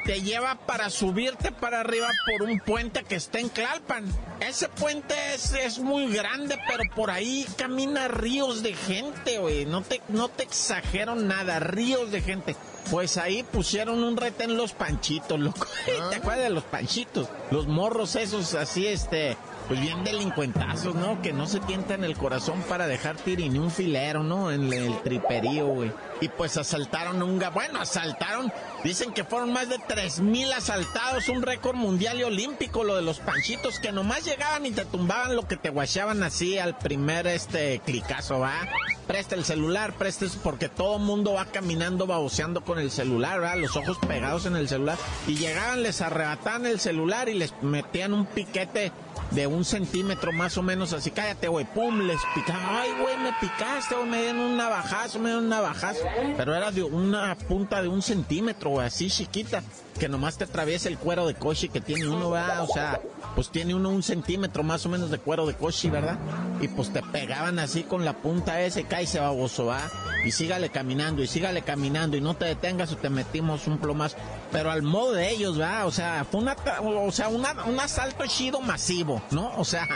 te 0.09 0.23
lleva 0.23 0.55
para 0.55 0.89
subirte 0.89 1.53
para 1.53 1.81
arriba 1.81 2.09
por 2.25 2.49
un 2.49 2.61
puente 2.61 3.05
que 3.05 3.17
está 3.17 3.41
en 3.41 3.51
Clalpan. 3.51 4.07
Ese 4.41 4.71
puente 4.71 5.15
es, 5.35 5.53
es 5.53 5.81
muy 5.81 6.11
grande, 6.11 6.59
pero 6.67 6.85
por 6.97 7.11
ahí 7.11 7.47
camina 7.59 8.09
ríos 8.09 8.63
de 8.63 8.73
gente, 8.73 9.39
güey. 9.39 9.67
No 9.67 9.83
te, 9.83 10.01
no 10.09 10.31
te 10.31 10.45
exagero 10.45 11.15
nada, 11.15 11.61
ríos 11.61 12.11
de 12.11 12.23
gente. 12.23 12.57
Pues 12.91 13.19
ahí 13.19 13.43
pusieron 13.43 14.03
un 14.03 14.17
retén 14.17 14.57
los 14.57 14.73
panchitos, 14.73 15.39
loco. 15.39 15.67
¿Te 16.09 16.17
acuerdas 16.17 16.45
de 16.45 16.55
los 16.55 16.65
panchitos? 16.65 17.29
Los 17.51 17.67
morros 17.67 18.17
esos 18.17 18.55
así, 18.55 18.87
este, 18.87 19.37
pues 19.69 19.81
bien 19.81 20.03
delincuentazos, 20.03 20.95
¿no? 20.95 21.21
Que 21.21 21.35
no 21.35 21.47
se 21.47 21.61
tientan 21.61 22.03
el 22.03 22.17
corazón 22.17 22.63
para 22.63 22.87
dejar 22.87 23.17
tirar 23.17 23.51
ni 23.51 23.59
un 23.59 23.71
filero, 23.71 24.23
¿no? 24.23 24.51
En 24.51 24.73
el 24.73 24.99
triperío, 25.03 25.67
güey. 25.67 25.93
Y 26.23 26.29
pues 26.29 26.57
asaltaron 26.57 27.23
un... 27.23 27.41
Bueno, 27.53 27.81
asaltaron... 27.81 28.51
Dicen 28.83 29.13
que 29.13 29.25
fueron 29.25 29.53
más 29.53 29.69
de 29.69 29.77
3.000 29.77 30.53
asaltados, 30.55 31.29
un 31.29 31.43
récord 31.43 31.77
mundial 31.77 32.19
y 32.19 32.25
olímpico, 32.25 32.85
lo 32.85 32.97
de 32.97 33.03
los 33.03 33.19
panchitos, 33.19 33.79
que 33.79 33.93
nomás 33.93 34.25
llegaban 34.25 34.65
y 34.65 34.71
te 34.71 34.85
tumbaban 34.85 35.37
lo 35.37 35.47
que 35.47 35.57
te 35.57 35.69
guachaban 35.69 36.23
así 36.23 36.59
al 36.59 36.79
primer, 36.79 37.27
este, 37.27 37.81
clicazo, 37.85 38.39
¿va? 38.41 38.55
Presta 39.07 39.35
el 39.35 39.45
celular, 39.45 39.93
presta 39.95 40.25
eso, 40.25 40.39
porque 40.43 40.69
todo 40.69 40.99
mundo 40.99 41.35
va 41.35 41.45
caminando, 41.47 42.07
baboseando 42.07 42.63
con 42.63 42.79
el 42.79 42.91
celular, 42.91 43.43
¿va? 43.43 43.57
Los 43.57 43.77
ojos 43.77 43.99
pegados 44.07 44.47
en 44.47 44.57
el 44.57 44.69
celular. 44.69 44.97
Y 45.27 45.35
llegaban, 45.35 45.83
les 45.83 46.01
arrebataban 46.01 46.67
el 46.67 46.81
celular 46.81 47.29
y 47.29 47.35
les 47.35 47.53
metían 47.63 48.15
un 48.15 48.27
piquete 48.27 48.93
de 49.31 49.47
un 49.47 49.65
centímetro 49.65 50.33
más 50.33 50.57
o 50.57 50.63
menos, 50.63 50.93
así, 50.93 51.11
cállate, 51.11 51.49
güey, 51.49 51.67
pum, 51.67 52.01
les 52.01 52.19
picaba, 52.35 52.81
ay, 52.81 52.91
güey, 53.01 53.17
me 53.19 53.33
picaste, 53.41 53.95
güey, 53.95 54.09
me 54.09 54.23
dieron 54.23 54.41
un 54.41 54.57
navajazo, 54.57 55.19
me 55.19 55.27
dieron 55.27 55.45
un 55.45 55.51
navajazo, 55.51 56.01
pero 56.37 56.55
era 56.55 56.71
de 56.71 56.83
una 56.83 57.37
punta 57.37 57.83
de 57.83 57.89
un 57.89 58.03
centímetro, 58.03 58.81
así 58.81 59.11
chiquita, 59.11 59.63
que 59.99 60.09
nomás 60.09 60.39
te 60.39 60.45
atraviesa 60.45 60.89
el 60.89 60.97
cuero 60.97 61.27
de 61.27 61.35
coche 61.35 61.69
que 61.69 61.81
tiene 61.81 62.09
uno, 62.09 62.31
¿verdad? 62.31 62.63
O 62.63 62.69
sea, 62.69 63.01
pues 63.35 63.51
tiene 63.51 63.75
uno 63.75 63.91
un 63.91 64.03
centímetro 64.03 64.63
más 64.63 64.87
o 64.87 64.89
menos 64.89 65.11
de 65.11 65.19
cuero 65.19 65.47
de 65.47 65.55
coche, 65.55 65.91
¿verdad? 65.91 66.19
Y 66.61 66.69
pues 66.69 66.93
te 66.93 67.03
pegaban 67.03 67.59
así 67.59 67.83
con 67.83 68.05
la 68.05 68.15
punta 68.15 68.63
ese, 68.63 68.85
cae 68.85 69.07
se 69.07 69.19
baboso, 69.21 69.67
¿va? 69.67 69.83
Y 70.25 70.31
sígale 70.31 70.71
caminando, 70.71 71.23
y 71.23 71.27
sígale 71.27 71.63
caminando, 71.63 72.17
y 72.17 72.21
no 72.21 72.35
te 72.35 72.47
detengas 72.47 72.93
o 72.93 72.97
te 72.97 73.11
metimos 73.11 73.67
un 73.67 73.79
plomazo. 73.79 74.17
Pero 74.51 74.71
al 74.71 74.83
modo 74.83 75.13
de 75.13 75.31
ellos, 75.31 75.61
¿va? 75.61 75.85
O 75.85 75.91
sea, 75.91 76.27
fue 76.31 76.41
una, 76.41 76.57
o 76.83 77.13
sea, 77.13 77.29
un 77.29 77.45
asalto 77.81 78.27
chido 78.27 78.61
masivo, 78.61 79.23
¿no? 79.31 79.53
O 79.57 79.65
sea, 79.65 79.87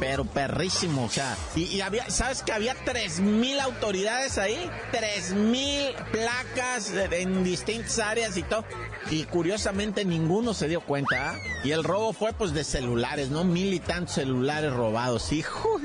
pero 0.00 0.24
perrísimo, 0.24 1.04
o 1.04 1.08
sea, 1.08 1.36
y, 1.54 1.80
había, 1.80 2.10
¿sabes 2.10 2.42
que 2.42 2.52
había 2.52 2.74
tres 2.84 3.20
mil 3.20 3.60
autoridades 3.60 4.38
ahí? 4.38 4.70
Tres 4.90 5.32
mil 5.32 5.94
placas 6.10 6.92
en 6.92 7.44
distintas 7.44 7.98
áreas 7.98 8.36
y 8.36 8.42
todo. 8.42 8.64
Y 9.10 9.24
curiosamente 9.24 10.04
ninguno 10.04 10.54
se 10.54 10.68
dio 10.68 10.80
cuenta, 10.80 11.32
¿ah? 11.32 11.36
Y 11.62 11.70
el 11.70 11.84
robo 11.84 12.12
fue 12.12 12.32
pues 12.32 12.52
de 12.52 12.64
celulares, 12.64 13.28
¿no? 13.30 13.44
Mil 13.44 13.74
y 13.74 13.78
tantos 13.78 14.14
celulares 14.14 14.72
robados, 14.72 15.32
hijos. 15.32 15.80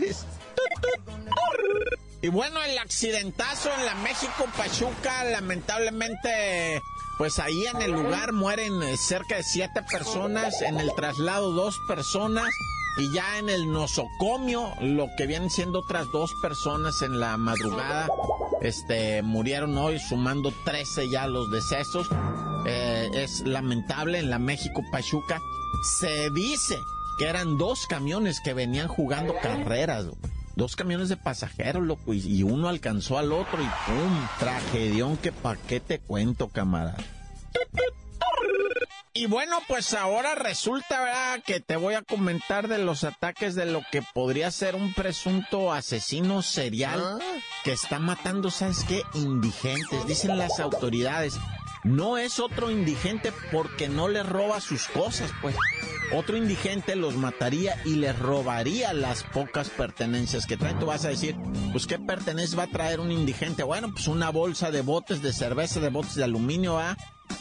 Y 2.21 2.29
bueno, 2.29 2.61
el 2.63 2.77
accidentazo 2.79 3.69
en 3.77 3.85
la 3.85 3.93
México 3.95 4.45
Pachuca, 4.57 5.23
lamentablemente, 5.25 6.81
pues 7.17 7.39
ahí 7.39 7.65
en 7.65 7.81
el 7.81 7.91
lugar 7.91 8.31
mueren 8.31 8.81
eh, 8.83 8.95
cerca 8.97 9.37
de 9.37 9.43
siete 9.43 9.81
personas, 9.81 10.61
en 10.61 10.79
el 10.79 10.93
traslado 10.93 11.51
dos 11.51 11.79
personas. 11.87 12.49
Y 12.99 13.11
ya 13.11 13.37
en 13.37 13.49
el 13.49 13.71
nosocomio, 13.71 14.73
lo 14.81 15.07
que 15.15 15.27
vienen 15.27 15.51
siendo 15.51 15.79
otras 15.79 16.11
dos 16.11 16.33
personas 16.41 17.03
en 17.03 17.19
la 17.19 17.37
madrugada, 17.37 18.07
este, 18.61 19.21
murieron 19.21 19.77
hoy, 19.77 19.99
sumando 19.99 20.51
13 20.65 21.07
ya 21.09 21.27
los 21.27 21.51
decesos. 21.51 22.07
Eh, 22.65 23.09
es 23.13 23.41
lamentable 23.41 24.17
en 24.17 24.31
la 24.31 24.39
México 24.39 24.81
Pachuca. 24.91 25.39
Se 25.83 26.31
dice 26.31 26.83
que 27.19 27.25
eran 27.25 27.57
dos 27.57 27.85
camiones 27.87 28.41
que 28.41 28.53
venían 28.53 28.87
jugando 28.87 29.35
carreras. 29.41 30.07
Dos 30.57 30.75
camiones 30.75 31.07
de 31.07 31.17
pasajeros, 31.17 31.83
loco, 31.83 32.15
y, 32.15 32.41
uno 32.41 32.67
alcanzó 32.67 33.19
al 33.19 33.31
otro 33.31 33.61
y 33.61 33.67
¡pum! 33.85 34.27
Tragedión 34.39 35.15
que 35.15 35.31
pa' 35.31 35.55
qué 35.55 35.79
te 35.79 35.99
cuento, 35.99 36.47
camarada. 36.47 36.97
Y 39.13 39.27
bueno, 39.27 39.59
pues 39.67 39.93
ahora 39.93 40.33
resulta, 40.33 40.99
¿verdad? 40.99 41.43
Que 41.45 41.59
te 41.59 41.75
voy 41.75 41.93
a 41.93 42.01
comentar 42.01 42.67
de 42.67 42.79
los 42.79 43.03
ataques 43.03 43.53
de 43.53 43.67
lo 43.67 43.83
que 43.91 44.01
podría 44.01 44.49
ser 44.49 44.73
un 44.73 44.95
presunto 44.95 45.71
asesino 45.71 46.41
serial 46.41 47.03
ah. 47.03 47.19
que 47.63 47.73
está 47.73 47.99
matando, 47.99 48.49
¿sabes 48.49 48.83
qué? 48.87 49.03
Indigentes, 49.13 50.07
dicen 50.07 50.39
las 50.39 50.59
autoridades. 50.59 51.37
No 51.83 52.17
es 52.17 52.39
otro 52.39 52.71
indigente 52.71 53.31
porque 53.51 53.89
no 53.89 54.07
le 54.07 54.23
roba 54.23 54.61
sus 54.61 54.87
cosas, 54.87 55.31
pues. 55.41 55.55
Otro 56.13 56.37
indigente 56.37 56.95
los 56.95 57.15
mataría 57.15 57.81
y 57.83 57.95
les 57.95 58.17
robaría 58.17 58.93
las 58.93 59.23
pocas 59.23 59.69
pertenencias 59.69 60.45
que 60.45 60.55
trae. 60.55 60.73
Tú 60.75 60.85
vas 60.85 61.03
a 61.03 61.09
decir, 61.09 61.35
pues 61.73 61.85
¿qué 61.85 61.99
pertenencia 61.99 62.57
va 62.57 62.63
a 62.63 62.67
traer 62.67 63.01
un 63.01 63.11
indigente? 63.11 63.63
Bueno, 63.63 63.91
pues 63.91 64.07
una 64.07 64.29
bolsa 64.29 64.71
de 64.71 64.81
botes 64.81 65.21
de 65.21 65.33
cerveza, 65.33 65.81
de 65.81 65.89
botes 65.89 66.15
de 66.15 66.23
aluminio, 66.23 66.79
¿ah? 66.79 66.95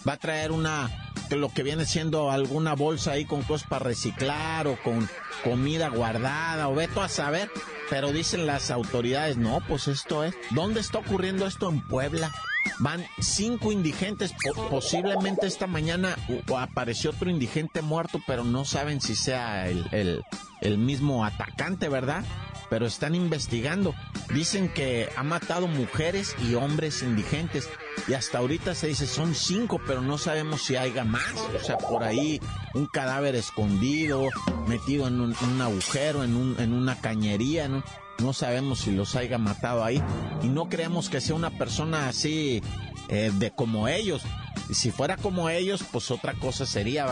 Va 0.07 0.15
a 0.15 0.19
traer 0.19 0.51
una 0.51 0.91
lo 1.31 1.49
que 1.49 1.65
viene 1.65 1.87
siendo 1.87 2.31
alguna 2.31 2.75
bolsa 2.75 3.13
ahí 3.13 3.25
con 3.25 3.43
cosas 3.43 3.67
para 3.69 3.85
reciclar 3.85 4.69
o 4.69 4.81
con 4.83 5.09
comida 5.43 5.89
guardada 5.89 6.69
o 6.69 6.75
veto 6.75 7.03
a 7.03 7.09
saber. 7.09 7.51
Pero 7.91 8.13
dicen 8.13 8.47
las 8.47 8.71
autoridades, 8.71 9.37
no, 9.37 9.61
pues 9.67 9.89
esto 9.89 10.25
es. 10.25 10.35
¿Dónde 10.51 10.81
está 10.81 10.99
ocurriendo 10.99 11.47
esto 11.47 11.69
en 11.69 11.87
Puebla? 11.87 12.33
Van 12.79 13.05
cinco 13.21 13.73
indigentes, 13.73 14.35
posiblemente 14.71 15.47
esta 15.47 15.67
mañana 15.67 16.17
apareció 16.57 17.11
otro 17.11 17.31
indigente 17.31 17.83
muerto, 17.83 18.21
pero 18.27 18.45
no 18.45 18.65
saben 18.65 19.01
si 19.01 19.15
sea 19.15 19.69
el, 19.69 20.23
el 20.61 20.79
mismo 20.79 21.25
atacante, 21.25 21.89
¿verdad? 21.89 22.25
pero 22.69 22.87
están 22.87 23.15
investigando. 23.15 23.95
Dicen 24.33 24.69
que 24.69 25.09
ha 25.17 25.23
matado 25.23 25.67
mujeres 25.67 26.35
y 26.49 26.55
hombres 26.55 27.03
indigentes. 27.03 27.69
Y 28.09 28.15
hasta 28.15 28.39
ahorita 28.39 28.75
se 28.75 28.89
dice 28.89 29.07
son 29.07 29.35
cinco, 29.35 29.81
pero 29.87 30.01
no 30.01 30.19
sabemos 30.19 30.63
si 30.63 30.77
haya 30.77 31.05
más. 31.05 31.35
O 31.55 31.65
sea, 31.65 31.79
por 31.79 32.05
ahí 32.05 32.41
un 32.75 32.87
cadáver 32.87 33.35
escondido, 33.35 34.29
metido 34.67 35.09
en 35.09 35.21
un, 35.21 35.61
agujero, 35.61 36.25
en, 36.25 36.37
un, 36.37 36.61
en 36.61 36.73
una 36.73 37.01
cañería. 37.01 37.69
¿no? 37.69 37.83
No 38.19 38.33
sabemos 38.33 38.81
si 38.81 38.93
los 38.93 39.17
haya 39.17 39.39
matado 39.39 39.85
ahí. 39.85 40.03
Y 40.43 40.49
no 40.49 40.69
creemos 40.69 41.09
que 41.09 41.21
sea 41.21 41.35
una 41.35 41.51
persona 41.51 42.09
así 42.09 42.63
eh, 43.09 43.31
de 43.35 43.51
como 43.51 43.89
ellos. 43.89 44.23
Si 44.71 44.91
fuera 44.91 45.17
como 45.17 45.49
ellos, 45.49 45.85
pues 45.91 46.11
otra 46.11 46.35
cosa 46.35 46.67
sería. 46.67 47.07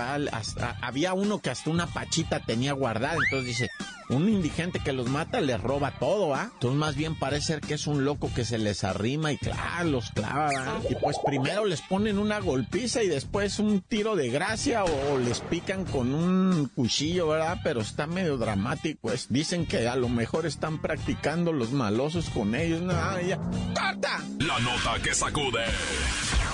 había 0.81 1.15
uno 1.15 1.41
que 1.41 1.51
hasta 1.51 1.71
una 1.71 1.87
pachita 1.87 2.41
tenía 2.41 2.73
guardada. 2.73 3.15
Entonces 3.15 3.47
dice, 3.47 3.71
un 4.09 4.29
indigente 4.29 4.81
que 4.81 4.93
los 4.93 5.09
mata 5.09 5.41
les 5.41 5.61
roba 5.61 5.93
todo, 5.99 6.35
¿ah? 6.35 6.51
Entonces 6.55 6.79
más 6.79 6.97
bien 6.97 7.19
parece 7.19 7.61
que 7.61 7.75
es 7.75 7.87
un 7.87 8.05
loco 8.05 8.31
que 8.35 8.45
se 8.45 8.59
les 8.59 8.85
arrima 8.85 9.33
y 9.33 9.39
claro, 9.39 9.89
los 9.89 10.11
clava, 10.11 10.81
Y 10.89 10.95
pues 10.97 11.17
primero 11.25 11.65
les 11.65 11.81
ponen 11.81 12.19
una 12.19 12.41
golpiza 12.41 13.03
y 13.03 13.09
después 13.09 13.59
un 13.59 13.81
tiro 13.81 14.17
de 14.17 14.31
gracia 14.31 14.85
o, 14.85 15.19
les 15.19 15.41
pican 15.41 15.85
con 15.85 16.15
un 16.15 16.71
cuchillo, 16.75 17.29
¿verdad? 17.29 17.59
Pero 17.63 17.81
está 17.81 18.07
medio 18.07 18.37
dramático. 18.37 19.01
Pues 19.03 19.27
dicen 19.31 19.67
que 19.67 19.89
a 19.89 19.97
lo 19.97 20.09
mejor 20.09 20.47
están 20.47 20.81
practicando 20.81 21.53
los 21.53 21.73
malosos 21.73 22.29
con 22.31 22.55
ellos. 22.55 22.83
Ya. 23.27 23.39
¡Corta! 23.39 24.21
La 24.39 24.59
nota 24.59 25.03
que 25.03 25.15
sacude. 25.15 25.65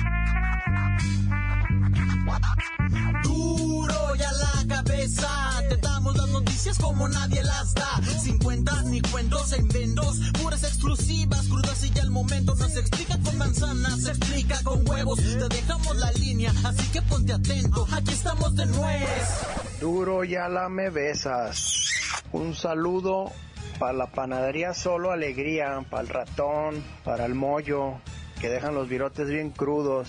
Damos 5.85 6.17
las 6.17 6.29
noticias 6.31 6.79
como 6.79 7.09
nadie 7.09 7.43
las 7.45 7.75
da. 7.75 8.01
Sin 8.21 8.39
cuentas 8.39 8.85
ni 8.87 9.01
cuentos 9.01 9.53
en 9.53 9.69
vendos, 9.69 10.19
puras 10.43 10.65
exclusivas, 10.65 11.47
crudas 11.47 11.85
y 11.85 11.91
ya 11.91 12.03
el 12.03 12.11
momento. 12.11 12.55
No 12.57 12.69
se 12.69 12.81
explica 12.81 13.19
con 13.21 13.39
manzanas, 13.39 14.03
se 14.03 14.11
explica 14.11 14.61
con 14.65 14.89
huevos. 14.89 15.21
Te 15.21 15.49
dejamos 15.49 15.97
la 15.97 16.11
línea, 16.13 16.53
así 16.65 16.91
que 16.91 17.03
ponte 17.03 17.33
atento. 17.33 17.87
Aquí 17.93 18.13
estamos 18.13 18.57
de 18.57 18.67
nuez. 18.67 19.81
Duro 19.81 20.25
ya 20.25 20.49
la 20.49 20.69
me 20.69 20.91
besas. 20.91 21.89
Un 22.33 22.55
saludo 22.55 23.31
para 23.79 23.93
la 23.93 24.07
panadería 24.07 24.75
Solo 24.75 25.13
Alegría, 25.13 25.85
para 25.91 26.03
el 26.03 26.09
ratón, 26.09 26.85
para 27.05 27.27
el 27.27 27.35
mollo, 27.35 28.01
que 28.41 28.49
dejan 28.49 28.75
los 28.75 28.89
virotes 28.89 29.29
bien 29.29 29.51
crudos, 29.51 30.09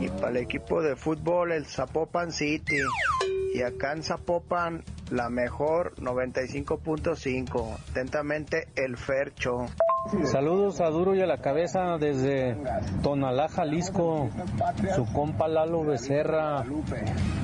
y 0.00 0.08
para 0.08 0.30
el 0.30 0.36
equipo 0.38 0.82
de 0.82 0.96
fútbol, 0.96 1.52
el 1.52 1.66
Zapopan 1.66 2.32
City. 2.32 2.78
Y 3.54 3.62
acá 3.62 3.92
en 3.92 4.02
Zapopan, 4.02 4.84
la 5.10 5.28
mejor 5.28 5.94
95.5. 5.96 7.90
Atentamente, 7.90 8.68
el 8.76 8.96
Fercho. 8.96 9.66
Saludos 10.24 10.80
a 10.80 10.88
Duro 10.88 11.16
y 11.16 11.20
a 11.20 11.26
la 11.26 11.38
Cabeza 11.38 11.96
desde 11.98 12.56
Tonalá, 13.02 13.48
Jalisco. 13.48 14.30
Su 14.94 15.04
compa 15.12 15.48
Lalo 15.48 15.84
Becerra, 15.84 16.64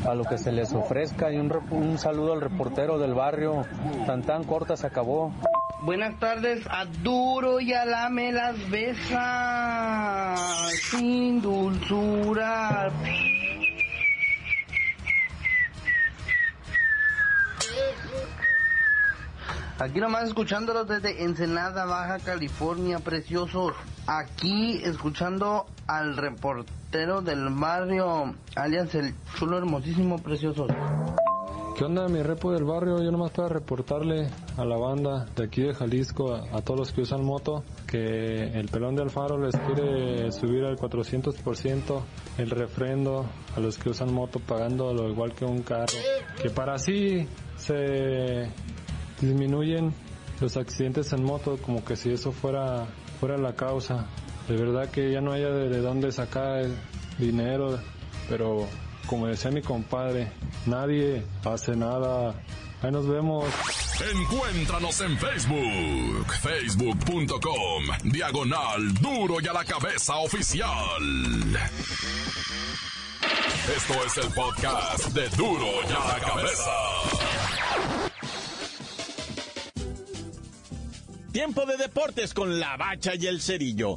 a 0.07 0.15
lo 0.15 0.25
que 0.25 0.39
se 0.39 0.53
les 0.53 0.73
ofrezca. 0.73 1.33
Y 1.33 1.39
un, 1.39 1.53
un 1.71 1.99
saludo 1.99 2.35
al 2.35 2.41
reportero 2.41 2.99
del 2.99 3.15
barrio. 3.15 3.65
Tan 4.07 4.23
tan 4.23 4.45
corta 4.45 4.77
se 4.77 4.87
acabó. 4.87 5.33
Buenas 5.83 6.17
tardes 6.21 6.65
a 6.71 6.85
Duro 6.85 7.59
y 7.59 7.73
a 7.73 7.85
la 7.85 8.09
me 8.09 8.31
las 8.31 8.71
besa. 8.71 10.37
Sin 10.91 11.43
dulzura. 11.43 12.93
Aquí 19.79 20.01
nomás 20.01 20.29
escuchándolos 20.29 20.87
desde 20.87 21.25
Ensenada, 21.25 21.87
Baja 21.87 22.19
California, 22.19 22.99
preciosos. 22.99 23.73
Aquí 24.07 24.81
escuchando 24.85 25.67
al 25.87 26.17
reportero 26.17 27.23
del 27.23 27.49
barrio, 27.51 28.35
alias 28.55 28.95
el 28.95 29.15
chulo 29.35 29.59
hermosísimo, 29.59 30.19
preciosos. 30.19 30.69
¿Qué 31.77 31.87
onda, 31.87 32.07
mi 32.07 32.23
repo 32.23 32.53
del 32.53 32.65
barrio? 32.65 33.03
Yo 33.03 33.11
nomás 33.11 33.31
para 33.33 33.49
reportarle 33.49 34.29
a 34.59 34.65
la 34.65 34.77
banda 34.77 35.25
de 35.35 35.45
aquí 35.45 35.63
de 35.63 35.75
Jalisco, 35.75 36.35
a, 36.35 36.61
todos 36.61 36.81
los 36.81 36.93
que 36.93 37.01
usan 37.01 37.25
moto, 37.25 37.65
que 37.87 37.97
el 37.97 38.69
pelón 38.69 38.95
de 38.95 39.03
Alfaro 39.03 39.39
les 39.39 39.57
quiere 39.57 40.31
subir 40.33 40.65
al 40.65 40.77
400% 40.77 42.03
el 42.39 42.51
refrendo 42.51 43.27
a 43.57 43.61
los 43.61 43.79
que 43.79 43.89
usan 43.89 44.13
moto 44.13 44.39
pagando 44.39 44.93
lo 44.93 45.09
igual 45.09 45.33
que 45.33 45.47
un 45.47 45.63
carro. 45.63 45.97
Que 46.41 46.51
para 46.51 46.75
así 46.75 47.27
se 47.57 48.51
disminuyen 49.23 49.95
los 50.41 50.57
accidentes 50.57 51.13
en 51.13 51.25
moto 51.25 51.57
como 51.57 51.85
que 51.85 51.97
si 51.97 52.11
eso 52.11 52.33
fuera 52.33 52.87
fuera 53.23 53.39
la 53.39 53.55
causa. 53.55 54.09
De 54.49 54.57
verdad 54.57 54.91
que 54.91 55.13
ya 55.13 55.21
no 55.21 55.31
haya 55.31 55.49
de, 55.49 55.79
dónde 55.79 56.11
sacar 56.11 56.67
dinero, 57.17 57.79
pero 58.29 58.69
como 59.07 59.29
decía 59.29 59.53
mi 59.53 59.63
compadre, 59.63 60.33
nadie 60.67 61.25
hace 61.45 61.77
nada. 61.77 62.35
Ahí 62.83 62.91
nos 62.91 63.07
vemos. 63.07 63.45
Encuéntranos 64.13 65.01
en 65.03 65.17
Facebook, 65.17 66.33
facebook.com, 66.43 68.11
diagonal 68.11 68.93
duro 68.95 69.37
y 69.41 69.47
a 69.47 69.53
la 69.53 69.65
cabeza 69.65 70.17
oficial. 70.17 70.69
Esto 73.77 74.05
es 74.05 74.17
el 74.17 74.33
podcast 74.33 75.07
de 75.15 75.29
duro 75.37 75.69
y 75.89 75.93
a 75.93 76.19
la 76.19 76.19
cabeza. 76.19 77.22
Tiempo 81.33 81.65
de 81.65 81.79
deportes 81.79 82.35
con 82.35 82.61
la 82.61 82.77
bacha 82.77 83.15
y 83.15 83.27
el 83.27 83.41
cerillo. 83.41 83.97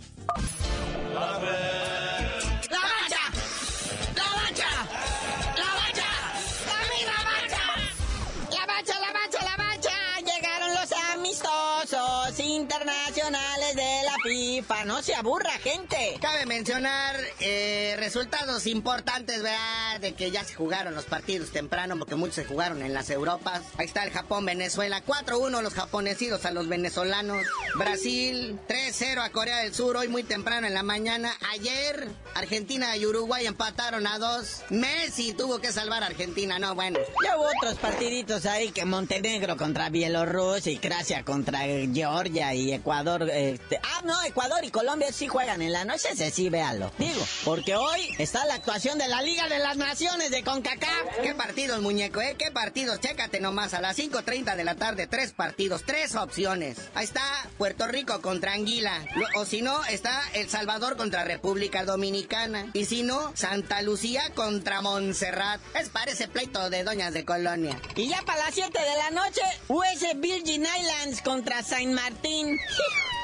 No 14.86 15.01
se 15.01 15.15
aburra, 15.15 15.51
gente. 15.60 16.17
Cabe 16.21 16.45
mencionar 16.45 17.15
eh, 17.39 17.95
resultados 17.97 18.67
importantes, 18.67 19.41
¿verdad? 19.41 19.99
De 20.01 20.13
que 20.13 20.32
ya 20.32 20.43
se 20.43 20.56
jugaron 20.56 20.95
los 20.95 21.06
partidos 21.06 21.51
temprano, 21.51 21.97
porque 21.97 22.15
muchos 22.15 22.36
se 22.36 22.45
jugaron 22.45 22.82
en 22.82 22.93
las 22.93 23.10
Europas. 23.10 23.62
Ahí 23.78 23.86
está 23.86 24.04
el 24.04 24.12
Japón-Venezuela, 24.12 25.04
4-1 25.06 25.62
los 25.62 25.73
japonesidos 25.73 26.45
a 26.45 26.51
los 26.51 26.67
venezolanos. 26.67 27.45
Brasil, 27.77 28.57
3-0 28.69 29.21
a 29.21 29.29
Corea 29.31 29.57
del 29.59 29.73
Sur, 29.73 29.97
hoy 29.97 30.07
muy 30.07 30.23
temprano 30.23 30.65
en 30.65 30.73
la 30.73 30.83
mañana. 30.83 31.33
Ayer, 31.51 32.07
Argentina 32.33 32.95
y 32.95 33.05
Uruguay 33.05 33.45
empataron 33.45 34.07
a 34.07 34.17
dos. 34.17 34.63
Messi 34.69 35.33
tuvo 35.33 35.59
que 35.59 35.71
salvar 35.71 36.03
a 36.03 36.07
Argentina, 36.07 36.57
no, 36.57 36.73
bueno. 36.73 36.99
Ya 37.23 37.38
hubo 37.38 37.47
otros 37.57 37.75
partiditos 37.75 38.45
ahí 38.45 38.71
que 38.71 38.85
Montenegro 38.85 39.57
contra 39.57 39.89
Bielorrusia 39.89 40.71
y 40.71 40.77
Croacia 40.77 41.23
contra 41.23 41.59
Georgia 41.93 42.53
y 42.53 42.71
Ecuador. 42.71 43.29
Este, 43.29 43.79
ah, 43.83 44.01
no, 44.05 44.21
Ecuador 44.23 44.63
y 44.63 44.71
Colombia 44.71 45.11
sí 45.11 45.27
juegan 45.27 45.61
en 45.61 45.73
la 45.73 45.83
noche, 45.83 46.09
ese 46.13 46.31
sí, 46.31 46.49
véalo. 46.49 46.91
Digo, 46.97 47.25
porque 47.43 47.75
hoy 47.75 48.15
está 48.17 48.45
la 48.45 48.55
actuación 48.55 48.97
de 48.97 49.07
la 49.07 49.21
Liga 49.21 49.49
de 49.49 49.59
las 49.59 49.75
Naciones 49.75 50.31
de 50.31 50.43
CONCACAF. 50.43 51.21
¿Qué 51.21 51.33
partidos, 51.33 51.81
muñeco, 51.81 52.21
eh? 52.21 52.35
¿Qué 52.38 52.51
partidos? 52.51 53.01
Chécate 53.01 53.41
nomás, 53.41 53.73
a 53.73 53.81
las 53.81 53.97
5.30 53.97 54.55
de 54.55 54.63
la 54.63 54.75
tarde, 54.75 55.07
tres 55.07 55.33
partidos, 55.33 55.83
tres 55.85 56.15
opciones. 56.15 56.77
Ahí 56.93 57.03
está 57.03 57.21
Puerto 57.65 57.88
Rico 57.88 58.21
contra 58.21 58.54
Anguila. 58.54 59.04
O 59.38 59.43
si 59.43 59.63
no, 59.63 59.84
está 59.86 60.21
El 60.36 60.47
Salvador 60.47 60.97
contra 60.97 61.23
República 61.23 61.84
Dominicana. 61.84 62.67
Y 62.73 62.86
si 62.86 63.01
no, 63.01 63.36
Santa 63.36 63.82
Lucía 63.82 64.21
contra 64.36 64.82
Montserrat. 64.82 65.60
Es 65.73 65.89
parece 65.89 66.28
pleito 66.28 66.69
de 66.69 66.84
doñas 66.84 67.12
de 67.15 67.25
colonia. 67.25 67.82
Y 67.95 68.08
ya 68.08 68.21
para 68.21 68.45
las 68.45 68.54
7 68.54 68.71
de 68.71 68.97
la 68.97 69.10
noche, 69.10 69.41
US 69.69 70.06
Virgin 70.17 70.62
Islands 70.62 71.23
contra 71.23 71.63
Saint 71.63 71.91
Martín. 71.91 72.56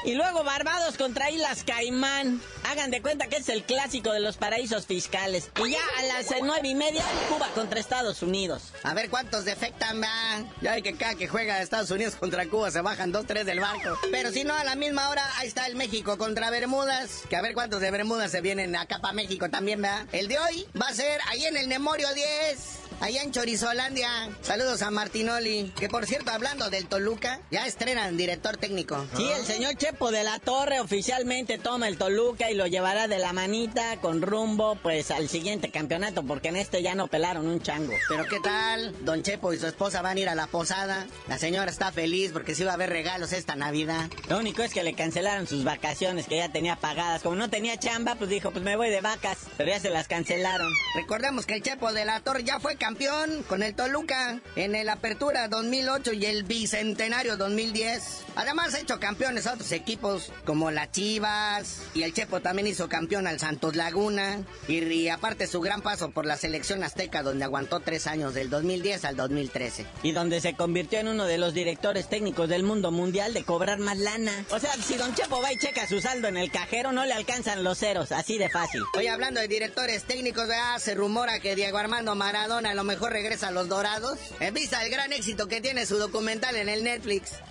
Y 0.04 0.14
luego 0.14 0.42
Barbados 0.42 0.96
contra 0.96 1.30
Islas 1.30 1.62
Caimán. 1.64 2.40
Hagan 2.68 2.90
de 2.90 3.02
cuenta 3.02 3.28
que 3.28 3.36
es 3.36 3.48
el 3.48 3.62
clásico 3.62 4.12
de 4.12 4.20
los 4.20 4.36
paraísos 4.36 4.86
fiscales. 4.86 5.50
Y 5.64 5.70
ya 5.70 5.78
a 5.98 6.02
las 6.02 6.30
eh, 6.32 6.40
nueve 6.42 6.68
y 6.68 6.74
media, 6.74 7.04
Cuba 7.28 7.48
contra 7.54 7.78
Estados 7.78 8.22
Unidos. 8.22 8.72
A 8.82 8.94
ver 8.94 9.10
cuántos 9.10 9.44
defectan, 9.44 10.02
va. 10.02 10.44
Ya 10.60 10.72
hay 10.72 10.82
que 10.82 10.96
cada 10.96 11.14
que 11.14 11.28
juega 11.28 11.62
Estados 11.62 11.90
Unidos 11.90 12.16
contra 12.16 12.46
Cuba 12.46 12.70
se 12.70 12.80
bajan 12.80 13.12
dos, 13.12 13.26
tres 13.26 13.46
del 13.46 13.60
barco. 13.60 13.96
Pero 14.10 14.32
si 14.32 14.42
no, 14.44 14.54
a 14.54 14.64
la 14.64 14.74
misma 14.74 15.08
hora, 15.08 15.24
ahí 15.36 15.48
está 15.48 15.66
el 15.66 15.76
México 15.76 16.18
contra 16.18 16.50
Bermudas. 16.50 17.22
Que 17.28 17.36
a 17.36 17.42
ver 17.42 17.54
cuántos 17.54 17.80
de 17.80 17.90
Bermudas 17.90 18.32
se 18.32 18.40
vienen 18.40 18.74
acá 18.74 18.98
para 19.00 19.14
México 19.14 19.50
también, 19.50 19.82
va. 19.82 20.06
El 20.12 20.26
de 20.26 20.38
hoy 20.38 20.66
va 20.80 20.88
a 20.88 20.94
ser 20.94 21.20
ahí 21.28 21.44
en 21.44 21.56
el 21.56 21.68
Nemorio 21.68 22.12
10 22.12 22.81
allá 23.02 23.22
en 23.22 23.32
Chorizolandia. 23.32 24.08
Saludos 24.42 24.80
a 24.82 24.90
Martinoli. 24.90 25.72
Que 25.76 25.88
por 25.88 26.06
cierto, 26.06 26.30
hablando 26.30 26.70
del 26.70 26.86
Toluca, 26.86 27.40
ya 27.50 27.66
estrenan 27.66 28.16
director 28.16 28.56
técnico. 28.56 29.04
Sí, 29.16 29.28
el 29.36 29.44
señor 29.44 29.74
Chepo 29.76 30.12
de 30.12 30.22
la 30.22 30.38
Torre 30.38 30.80
oficialmente 30.80 31.58
toma 31.58 31.88
el 31.88 31.98
Toluca 31.98 32.50
y 32.50 32.54
lo 32.54 32.66
llevará 32.66 33.08
de 33.08 33.18
la 33.18 33.32
manita 33.32 33.96
con 34.00 34.22
rumbo 34.22 34.76
pues 34.76 35.10
al 35.10 35.28
siguiente 35.28 35.70
campeonato, 35.70 36.22
porque 36.22 36.48
en 36.48 36.56
este 36.56 36.80
ya 36.80 36.94
no 36.94 37.08
pelaron 37.08 37.48
un 37.48 37.60
chango. 37.60 37.92
Pero 38.08 38.24
¿qué 38.26 38.38
tal? 38.40 38.94
Don 39.04 39.22
Chepo 39.22 39.52
y 39.52 39.58
su 39.58 39.66
esposa 39.66 40.00
van 40.00 40.16
a 40.16 40.20
ir 40.20 40.28
a 40.28 40.36
la 40.36 40.46
posada. 40.46 41.06
La 41.28 41.38
señora 41.38 41.70
está 41.70 41.90
feliz 41.90 42.30
porque 42.32 42.54
sí 42.54 42.62
va 42.62 42.70
a 42.70 42.74
haber 42.74 42.90
regalos 42.90 43.32
esta 43.32 43.56
Navidad. 43.56 44.10
Lo 44.28 44.38
único 44.38 44.62
es 44.62 44.72
que 44.72 44.84
le 44.84 44.94
cancelaron 44.94 45.48
sus 45.48 45.64
vacaciones 45.64 46.28
que 46.28 46.36
ya 46.36 46.52
tenía 46.52 46.76
pagadas. 46.76 47.22
Como 47.22 47.34
no 47.34 47.50
tenía 47.50 47.76
chamba, 47.76 48.14
pues 48.14 48.30
dijo, 48.30 48.52
pues 48.52 48.64
me 48.64 48.76
voy 48.76 48.90
de 48.90 49.00
vacas. 49.00 49.38
Pero 49.56 49.70
ya 49.70 49.80
se 49.80 49.90
las 49.90 50.06
cancelaron. 50.06 50.72
Recordemos 50.94 51.46
que 51.46 51.54
el 51.54 51.62
Chepo 51.62 51.92
de 51.92 52.04
la 52.04 52.20
Torre 52.20 52.44
ya 52.44 52.60
fue 52.60 52.76
campeón 52.76 52.91
campeón 52.92 53.42
con 53.48 53.62
el 53.62 53.74
Toluca 53.74 54.38
en 54.54 54.74
el 54.74 54.90
Apertura 54.90 55.48
2008 55.48 56.12
y 56.12 56.26
el 56.26 56.42
Bicentenario 56.42 57.38
2010. 57.38 58.24
Además 58.36 58.74
ha 58.74 58.80
hecho 58.80 59.00
campeones 59.00 59.46
a 59.46 59.54
otros 59.54 59.72
equipos 59.72 60.30
como 60.44 60.70
la 60.70 60.90
Chivas 60.90 61.84
y 61.94 62.02
el 62.02 62.12
Chepo 62.12 62.40
también 62.40 62.66
hizo 62.66 62.90
campeón 62.90 63.26
al 63.26 63.40
Santos 63.40 63.76
Laguna 63.76 64.42
y, 64.68 65.08
aparte 65.08 65.46
su 65.46 65.62
gran 65.62 65.80
paso 65.80 66.10
por 66.10 66.26
la 66.26 66.36
selección 66.36 66.84
azteca 66.84 67.22
donde 67.22 67.44
aguantó 67.44 67.80
tres 67.80 68.06
años 68.06 68.34
del 68.34 68.50
2010 68.50 69.06
al 69.06 69.16
2013. 69.16 69.86
Y 70.02 70.12
donde 70.12 70.42
se 70.42 70.54
convirtió 70.54 70.98
en 70.98 71.08
uno 71.08 71.24
de 71.24 71.38
los 71.38 71.54
directores 71.54 72.10
técnicos 72.10 72.50
del 72.50 72.62
mundo 72.62 72.90
mundial 72.90 73.32
de 73.32 73.42
cobrar 73.42 73.78
más 73.78 73.96
lana. 73.96 74.44
O 74.50 74.58
sea, 74.58 74.74
si 74.74 74.96
Don 74.96 75.14
Chepo 75.14 75.40
va 75.40 75.50
y 75.50 75.56
checa 75.56 75.86
su 75.86 76.02
saldo 76.02 76.28
en 76.28 76.36
el 76.36 76.50
cajero 76.50 76.92
no 76.92 77.06
le 77.06 77.14
alcanzan 77.14 77.64
los 77.64 77.78
ceros, 77.78 78.12
así 78.12 78.36
de 78.36 78.50
fácil. 78.50 78.82
Hoy 78.98 79.06
hablando 79.06 79.40
de 79.40 79.48
directores 79.48 80.04
técnicos, 80.04 80.48
ya 80.48 80.78
se 80.78 80.94
rumora 80.94 81.40
que 81.40 81.56
Diego 81.56 81.78
Armando 81.78 82.14
Maradona 82.14 82.74
lo 82.74 82.81
mejor 82.84 83.12
regresa 83.12 83.48
a 83.48 83.50
los 83.50 83.68
Dorados 83.68 84.18
en 84.40 84.54
vista 84.54 84.80
del 84.80 84.90
gran 84.90 85.12
éxito 85.12 85.48
que 85.48 85.60
tiene 85.60 85.86
su 85.86 85.98
documental 85.98 86.56
en 86.56 86.68
el 86.68 86.84
Netflix. 86.84 87.32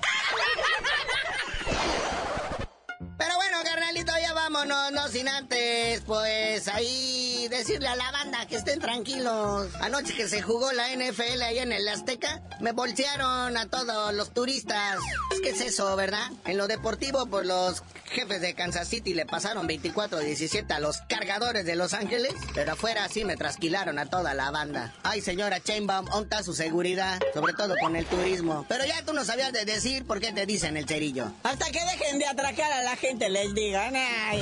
Pero 3.17 3.35
bueno, 3.35 3.50
carnalito, 3.91 4.13
ya 4.21 4.33
vámonos, 4.33 4.91
no 4.93 5.07
sin 5.09 5.27
antes, 5.27 6.01
pues 6.05 6.67
ahí 6.69 7.47
decirle 7.49 7.87
a 7.89 7.95
la 7.95 8.11
banda 8.11 8.45
que 8.47 8.55
estén 8.55 8.79
tranquilos. 8.79 9.67
Anoche 9.81 10.13
que 10.13 10.29
se 10.29 10.41
jugó 10.41 10.71
la 10.71 10.95
NFL 10.95 11.41
ahí 11.41 11.59
en 11.59 11.73
el 11.73 11.87
Azteca, 11.87 12.41
me 12.61 12.71
bolsearon 12.71 13.57
a 13.57 13.65
todos 13.65 14.13
los 14.13 14.33
turistas. 14.33 14.99
Que 15.43 15.49
es 15.49 15.61
eso, 15.61 15.95
¿verdad? 15.95 16.29
En 16.45 16.57
lo 16.57 16.67
deportivo, 16.67 17.25
pues 17.25 17.45
los 17.45 17.83
jefes 18.11 18.41
de 18.41 18.53
Kansas 18.53 18.87
City 18.87 19.13
le 19.13 19.25
pasaron 19.25 19.67
24-17 19.67 20.71
a 20.71 20.79
los 20.79 20.97
cargadores 21.09 21.65
de 21.65 21.75
Los 21.75 21.93
Ángeles, 21.93 22.33
pero 22.53 22.73
afuera 22.73 23.07
sí 23.09 23.25
me 23.25 23.37
trasquilaron 23.37 23.97
a 23.97 24.05
toda 24.05 24.33
la 24.33 24.51
banda. 24.51 24.93
Ay, 25.03 25.21
señora 25.21 25.61
Chainbaum, 25.61 26.07
¿onta 26.11 26.43
su 26.43 26.53
seguridad? 26.53 27.19
Sobre 27.33 27.53
todo 27.53 27.75
con 27.81 27.95
el 27.95 28.05
turismo. 28.05 28.65
Pero 28.69 28.85
ya 28.85 29.03
tú 29.03 29.13
no 29.13 29.25
sabías 29.25 29.51
de 29.53 29.65
decir 29.65 30.05
por 30.05 30.19
qué 30.19 30.31
te 30.31 30.45
dicen 30.45 30.77
el 30.77 30.87
cerillo. 30.87 31.31
Hasta 31.43 31.71
que 31.71 31.79
dejen 31.83 32.19
de 32.19 32.27
atracar 32.27 32.71
a 32.71 32.83
la 32.83 32.95
gente, 32.95 33.29
les 33.29 33.53
digan, 33.81 33.95
ay. 33.95 34.41